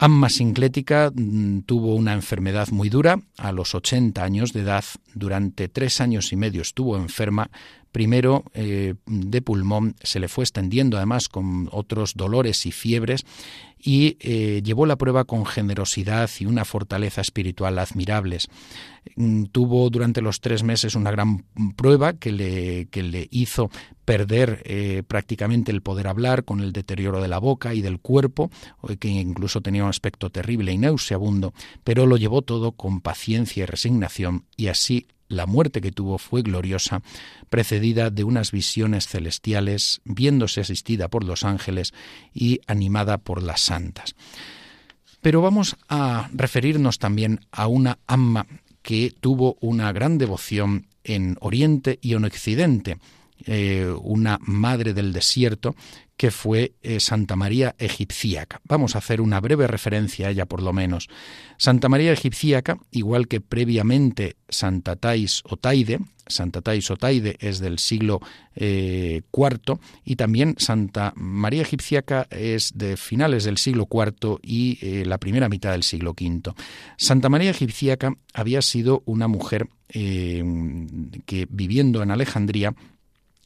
Amma 0.00 0.28
Sinclética 0.28 1.10
mm, 1.12 1.62
tuvo 1.62 1.96
una 1.96 2.12
enfermedad 2.12 2.68
muy 2.70 2.88
dura. 2.88 3.18
A 3.36 3.50
los 3.50 3.74
80 3.74 4.22
años 4.22 4.52
de 4.52 4.60
edad, 4.60 4.84
durante 5.14 5.68
tres 5.68 6.00
años 6.00 6.32
y 6.32 6.36
medio 6.36 6.62
estuvo 6.62 6.96
enferma. 6.96 7.50
Primero 7.98 8.44
eh, 8.54 8.94
de 9.06 9.42
pulmón, 9.42 9.96
se 10.04 10.20
le 10.20 10.28
fue 10.28 10.44
extendiendo 10.44 10.98
además 10.98 11.28
con 11.28 11.68
otros 11.72 12.14
dolores 12.14 12.64
y 12.64 12.70
fiebres 12.70 13.26
y 13.76 14.16
eh, 14.20 14.62
llevó 14.62 14.86
la 14.86 14.94
prueba 14.94 15.24
con 15.24 15.44
generosidad 15.44 16.30
y 16.38 16.46
una 16.46 16.64
fortaleza 16.64 17.22
espiritual 17.22 17.76
admirables. 17.76 18.46
Mm, 19.16 19.46
tuvo 19.46 19.90
durante 19.90 20.22
los 20.22 20.40
tres 20.40 20.62
meses 20.62 20.94
una 20.94 21.10
gran 21.10 21.44
prueba 21.74 22.12
que 22.12 22.30
le, 22.30 22.86
que 22.86 23.02
le 23.02 23.26
hizo 23.32 23.68
perder 24.04 24.62
eh, 24.64 25.02
prácticamente 25.04 25.72
el 25.72 25.82
poder 25.82 26.06
hablar 26.06 26.44
con 26.44 26.60
el 26.60 26.72
deterioro 26.72 27.20
de 27.20 27.26
la 27.26 27.40
boca 27.40 27.74
y 27.74 27.80
del 27.80 27.98
cuerpo, 27.98 28.48
que 29.00 29.08
incluso 29.08 29.60
tenía 29.60 29.82
un 29.82 29.90
aspecto 29.90 30.30
terrible 30.30 30.70
y 30.70 30.78
nauseabundo, 30.78 31.52
pero 31.82 32.06
lo 32.06 32.16
llevó 32.16 32.42
todo 32.42 32.70
con 32.70 33.00
paciencia 33.00 33.64
y 33.64 33.66
resignación 33.66 34.44
y 34.56 34.68
así 34.68 35.08
la 35.28 35.46
muerte 35.46 35.80
que 35.80 35.92
tuvo 35.92 36.18
fue 36.18 36.42
gloriosa, 36.42 37.02
precedida 37.50 38.10
de 38.10 38.24
unas 38.24 38.52
visiones 38.52 39.06
celestiales, 39.06 40.00
viéndose 40.04 40.60
asistida 40.60 41.08
por 41.08 41.24
los 41.24 41.44
ángeles 41.44 41.92
y 42.34 42.60
animada 42.66 43.18
por 43.18 43.42
las 43.42 43.60
santas. 43.60 44.14
Pero 45.20 45.42
vamos 45.42 45.76
a 45.88 46.30
referirnos 46.32 46.98
también 46.98 47.40
a 47.50 47.66
una 47.66 47.98
amma 48.06 48.46
que 48.82 49.12
tuvo 49.20 49.56
una 49.60 49.92
gran 49.92 50.18
devoción 50.18 50.86
en 51.04 51.36
Oriente 51.40 51.98
y 52.00 52.14
en 52.14 52.24
Occidente, 52.24 52.98
eh, 53.46 53.92
una 54.02 54.38
madre 54.42 54.94
del 54.94 55.12
desierto 55.12 55.74
que 56.16 56.30
fue 56.32 56.72
eh, 56.82 56.98
Santa 56.98 57.36
María 57.36 57.76
Egipcíaca. 57.78 58.60
Vamos 58.64 58.96
a 58.96 58.98
hacer 58.98 59.20
una 59.20 59.40
breve 59.40 59.68
referencia 59.68 60.26
a 60.26 60.30
ella 60.30 60.46
por 60.46 60.62
lo 60.62 60.72
menos. 60.72 61.08
Santa 61.56 61.88
María 61.88 62.12
Egipcíaca, 62.12 62.76
igual 62.90 63.28
que 63.28 63.40
previamente 63.40 64.36
Santa 64.48 64.96
Tais 64.96 65.42
Otaide, 65.48 66.00
Santa 66.26 66.60
Tais 66.60 66.90
Otaide 66.90 67.36
es 67.38 67.60
del 67.60 67.78
siglo 67.78 68.20
IV 68.56 68.56
eh, 68.56 69.22
y 70.04 70.16
también 70.16 70.56
Santa 70.58 71.12
María 71.14 71.62
Egipcíaca 71.62 72.26
es 72.30 72.72
de 72.74 72.96
finales 72.96 73.44
del 73.44 73.56
siglo 73.56 73.86
IV 73.88 74.40
y 74.42 75.04
la 75.04 75.18
primera 75.18 75.48
mitad 75.48 75.70
del 75.70 75.84
siglo 75.84 76.10
V. 76.10 76.52
Santa 76.96 77.28
María 77.28 77.50
Egipcíaca 77.50 78.12
había 78.34 78.60
sido 78.60 79.04
una 79.06 79.28
mujer 79.28 79.68
que 79.88 81.46
viviendo 81.48 82.02
en 82.02 82.10
Alejandría 82.10 82.74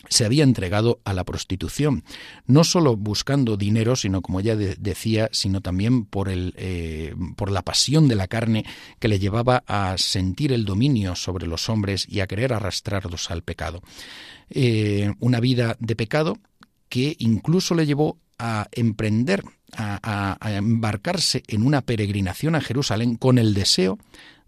se 0.08 0.24
había 0.24 0.44
entregado 0.44 1.00
a 1.04 1.12
la 1.12 1.24
prostitución, 1.24 2.04
no 2.46 2.64
solo 2.64 2.96
buscando 2.96 3.56
dinero, 3.56 3.96
sino 3.96 4.22
como 4.22 4.40
ella 4.40 4.56
decía, 4.56 5.28
sino 5.32 5.60
también 5.60 6.04
por, 6.04 6.28
el, 6.28 6.54
eh, 6.56 7.14
por 7.36 7.50
la 7.50 7.62
pasión 7.62 8.08
de 8.08 8.16
la 8.16 8.28
carne 8.28 8.64
que 8.98 9.08
le 9.08 9.18
llevaba 9.18 9.62
a 9.66 9.96
sentir 9.98 10.52
el 10.52 10.64
dominio 10.64 11.14
sobre 11.14 11.46
los 11.46 11.68
hombres 11.68 12.06
y 12.08 12.20
a 12.20 12.26
querer 12.26 12.52
arrastrarlos 12.52 13.30
al 13.30 13.42
pecado. 13.42 13.82
Eh, 14.50 15.12
una 15.20 15.40
vida 15.40 15.76
de 15.78 15.96
pecado 15.96 16.38
que 16.88 17.16
incluso 17.18 17.74
le 17.74 17.86
llevó 17.86 18.18
a 18.38 18.68
emprender, 18.72 19.44
a, 19.72 20.36
embarcarse 20.42 21.42
en 21.46 21.62
una 21.62 21.80
peregrinación 21.80 22.54
a 22.54 22.60
Jerusalén 22.60 23.16
con 23.16 23.38
el 23.38 23.54
deseo 23.54 23.98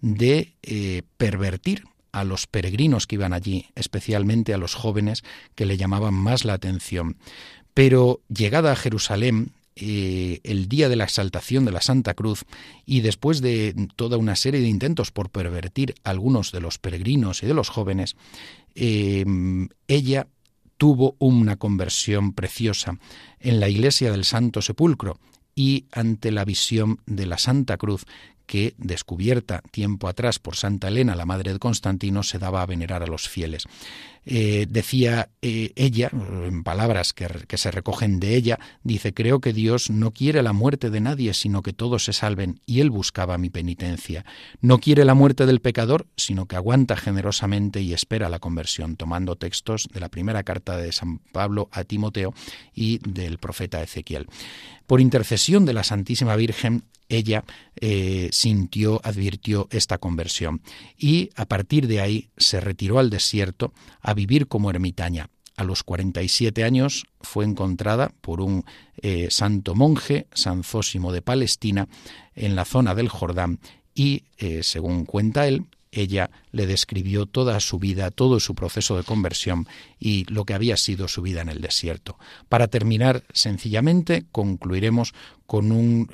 de 0.00 0.54
eh, 0.62 1.02
pervertir 1.16 1.84
a 2.14 2.24
los 2.24 2.46
peregrinos 2.46 3.06
que 3.06 3.16
iban 3.16 3.32
allí, 3.32 3.66
especialmente 3.74 4.54
a 4.54 4.58
los 4.58 4.74
jóvenes 4.74 5.24
que 5.54 5.66
le 5.66 5.76
llamaban 5.76 6.14
más 6.14 6.44
la 6.44 6.54
atención. 6.54 7.16
Pero 7.74 8.20
llegada 8.28 8.72
a 8.72 8.76
Jerusalén, 8.76 9.50
eh, 9.74 10.38
el 10.44 10.68
día 10.68 10.88
de 10.88 10.94
la 10.94 11.02
exaltación 11.02 11.64
de 11.64 11.72
la 11.72 11.82
Santa 11.82 12.14
Cruz 12.14 12.44
y 12.86 13.00
después 13.00 13.40
de 13.40 13.74
toda 13.96 14.16
una 14.16 14.36
serie 14.36 14.60
de 14.60 14.68
intentos 14.68 15.10
por 15.10 15.30
pervertir 15.30 15.96
a 16.04 16.10
algunos 16.10 16.52
de 16.52 16.60
los 16.60 16.78
peregrinos 16.78 17.42
y 17.42 17.46
de 17.46 17.54
los 17.54 17.68
jóvenes, 17.68 18.14
eh, 18.76 19.24
ella 19.88 20.28
tuvo 20.76 21.16
una 21.18 21.56
conversión 21.56 22.32
preciosa 22.32 22.98
en 23.40 23.58
la 23.58 23.68
iglesia 23.68 24.12
del 24.12 24.24
Santo 24.24 24.62
Sepulcro 24.62 25.18
y 25.56 25.86
ante 25.92 26.30
la 26.30 26.44
visión 26.44 27.00
de 27.06 27.26
la 27.26 27.38
Santa 27.38 27.76
Cruz 27.76 28.04
que, 28.46 28.74
descubierta 28.78 29.62
tiempo 29.70 30.08
atrás 30.08 30.38
por 30.38 30.56
Santa 30.56 30.88
Elena, 30.88 31.16
la 31.16 31.26
madre 31.26 31.52
de 31.52 31.58
Constantino, 31.58 32.22
se 32.22 32.38
daba 32.38 32.62
a 32.62 32.66
venerar 32.66 33.02
a 33.02 33.06
los 33.06 33.28
fieles. 33.28 33.64
Eh, 34.26 34.66
decía 34.70 35.28
eh, 35.42 35.72
ella, 35.76 36.10
en 36.12 36.62
palabras 36.62 37.12
que, 37.12 37.26
que, 37.46 37.58
se 37.58 37.70
recogen 37.70 38.20
de 38.20 38.36
ella, 38.36 38.58
dice, 38.82 39.12
creo 39.12 39.40
que 39.40 39.52
Dios 39.52 39.90
no 39.90 40.12
quiere 40.12 40.42
la 40.42 40.54
muerte 40.54 40.88
de 40.88 41.00
nadie, 41.00 41.34
sino 41.34 41.62
que 41.62 41.74
todos 41.74 42.04
se 42.04 42.14
salven, 42.14 42.60
y 42.64 42.80
él 42.80 42.90
buscaba 42.90 43.36
mi 43.36 43.50
penitencia. 43.50 44.24
No 44.60 44.78
quiere 44.78 45.04
la 45.04 45.14
muerte 45.14 45.44
del 45.44 45.60
pecador, 45.60 46.06
sino 46.16 46.46
que 46.46 46.56
aguanta 46.56 46.96
generosamente 46.96 47.82
y 47.82 47.92
espera 47.92 48.30
la 48.30 48.38
conversión, 48.38 48.96
tomando 48.96 49.36
textos 49.36 49.88
de 49.92 50.00
la 50.00 50.08
primera 50.08 50.42
carta 50.42 50.78
de 50.78 50.92
San 50.92 51.18
Pablo 51.18 51.68
a 51.70 51.84
Timoteo 51.84 52.32
y 52.74 52.98
del 53.06 53.38
profeta 53.38 53.82
Ezequiel. 53.82 54.26
Por 54.86 55.00
intercesión 55.00 55.64
de 55.64 55.74
la 55.74 55.84
Santísima 55.84 56.36
Virgen, 56.36 56.84
ella 57.08 57.44
eh, 57.76 58.28
sintió, 58.32 59.00
advirtió 59.04 59.68
esta 59.70 59.98
conversión 59.98 60.62
y 60.96 61.30
a 61.36 61.46
partir 61.46 61.86
de 61.86 62.00
ahí 62.00 62.30
se 62.36 62.60
retiró 62.60 62.98
al 62.98 63.10
desierto 63.10 63.72
a 64.00 64.14
vivir 64.14 64.48
como 64.48 64.70
ermitaña. 64.70 65.30
A 65.56 65.62
los 65.62 65.84
47 65.84 66.64
años 66.64 67.04
fue 67.20 67.44
encontrada 67.44 68.12
por 68.20 68.40
un 68.40 68.64
eh, 69.02 69.28
santo 69.30 69.74
monje, 69.74 70.26
San 70.34 70.64
Zósimo 70.64 71.12
de 71.12 71.22
Palestina, 71.22 71.88
en 72.34 72.56
la 72.56 72.64
zona 72.64 72.94
del 72.94 73.08
Jordán 73.08 73.60
y, 73.94 74.24
eh, 74.38 74.64
según 74.64 75.04
cuenta 75.04 75.46
él, 75.46 75.66
ella 75.94 76.30
le 76.50 76.66
describió 76.66 77.26
toda 77.26 77.60
su 77.60 77.78
vida, 77.78 78.10
todo 78.10 78.40
su 78.40 78.54
proceso 78.54 78.96
de 78.96 79.04
conversión 79.04 79.68
y 79.98 80.24
lo 80.24 80.44
que 80.44 80.54
había 80.54 80.76
sido 80.76 81.08
su 81.08 81.22
vida 81.22 81.40
en 81.40 81.48
el 81.48 81.60
desierto. 81.60 82.18
Para 82.48 82.68
terminar, 82.68 83.22
sencillamente, 83.32 84.26
concluiremos 84.32 85.14
con 85.46 85.72
un, 85.72 86.08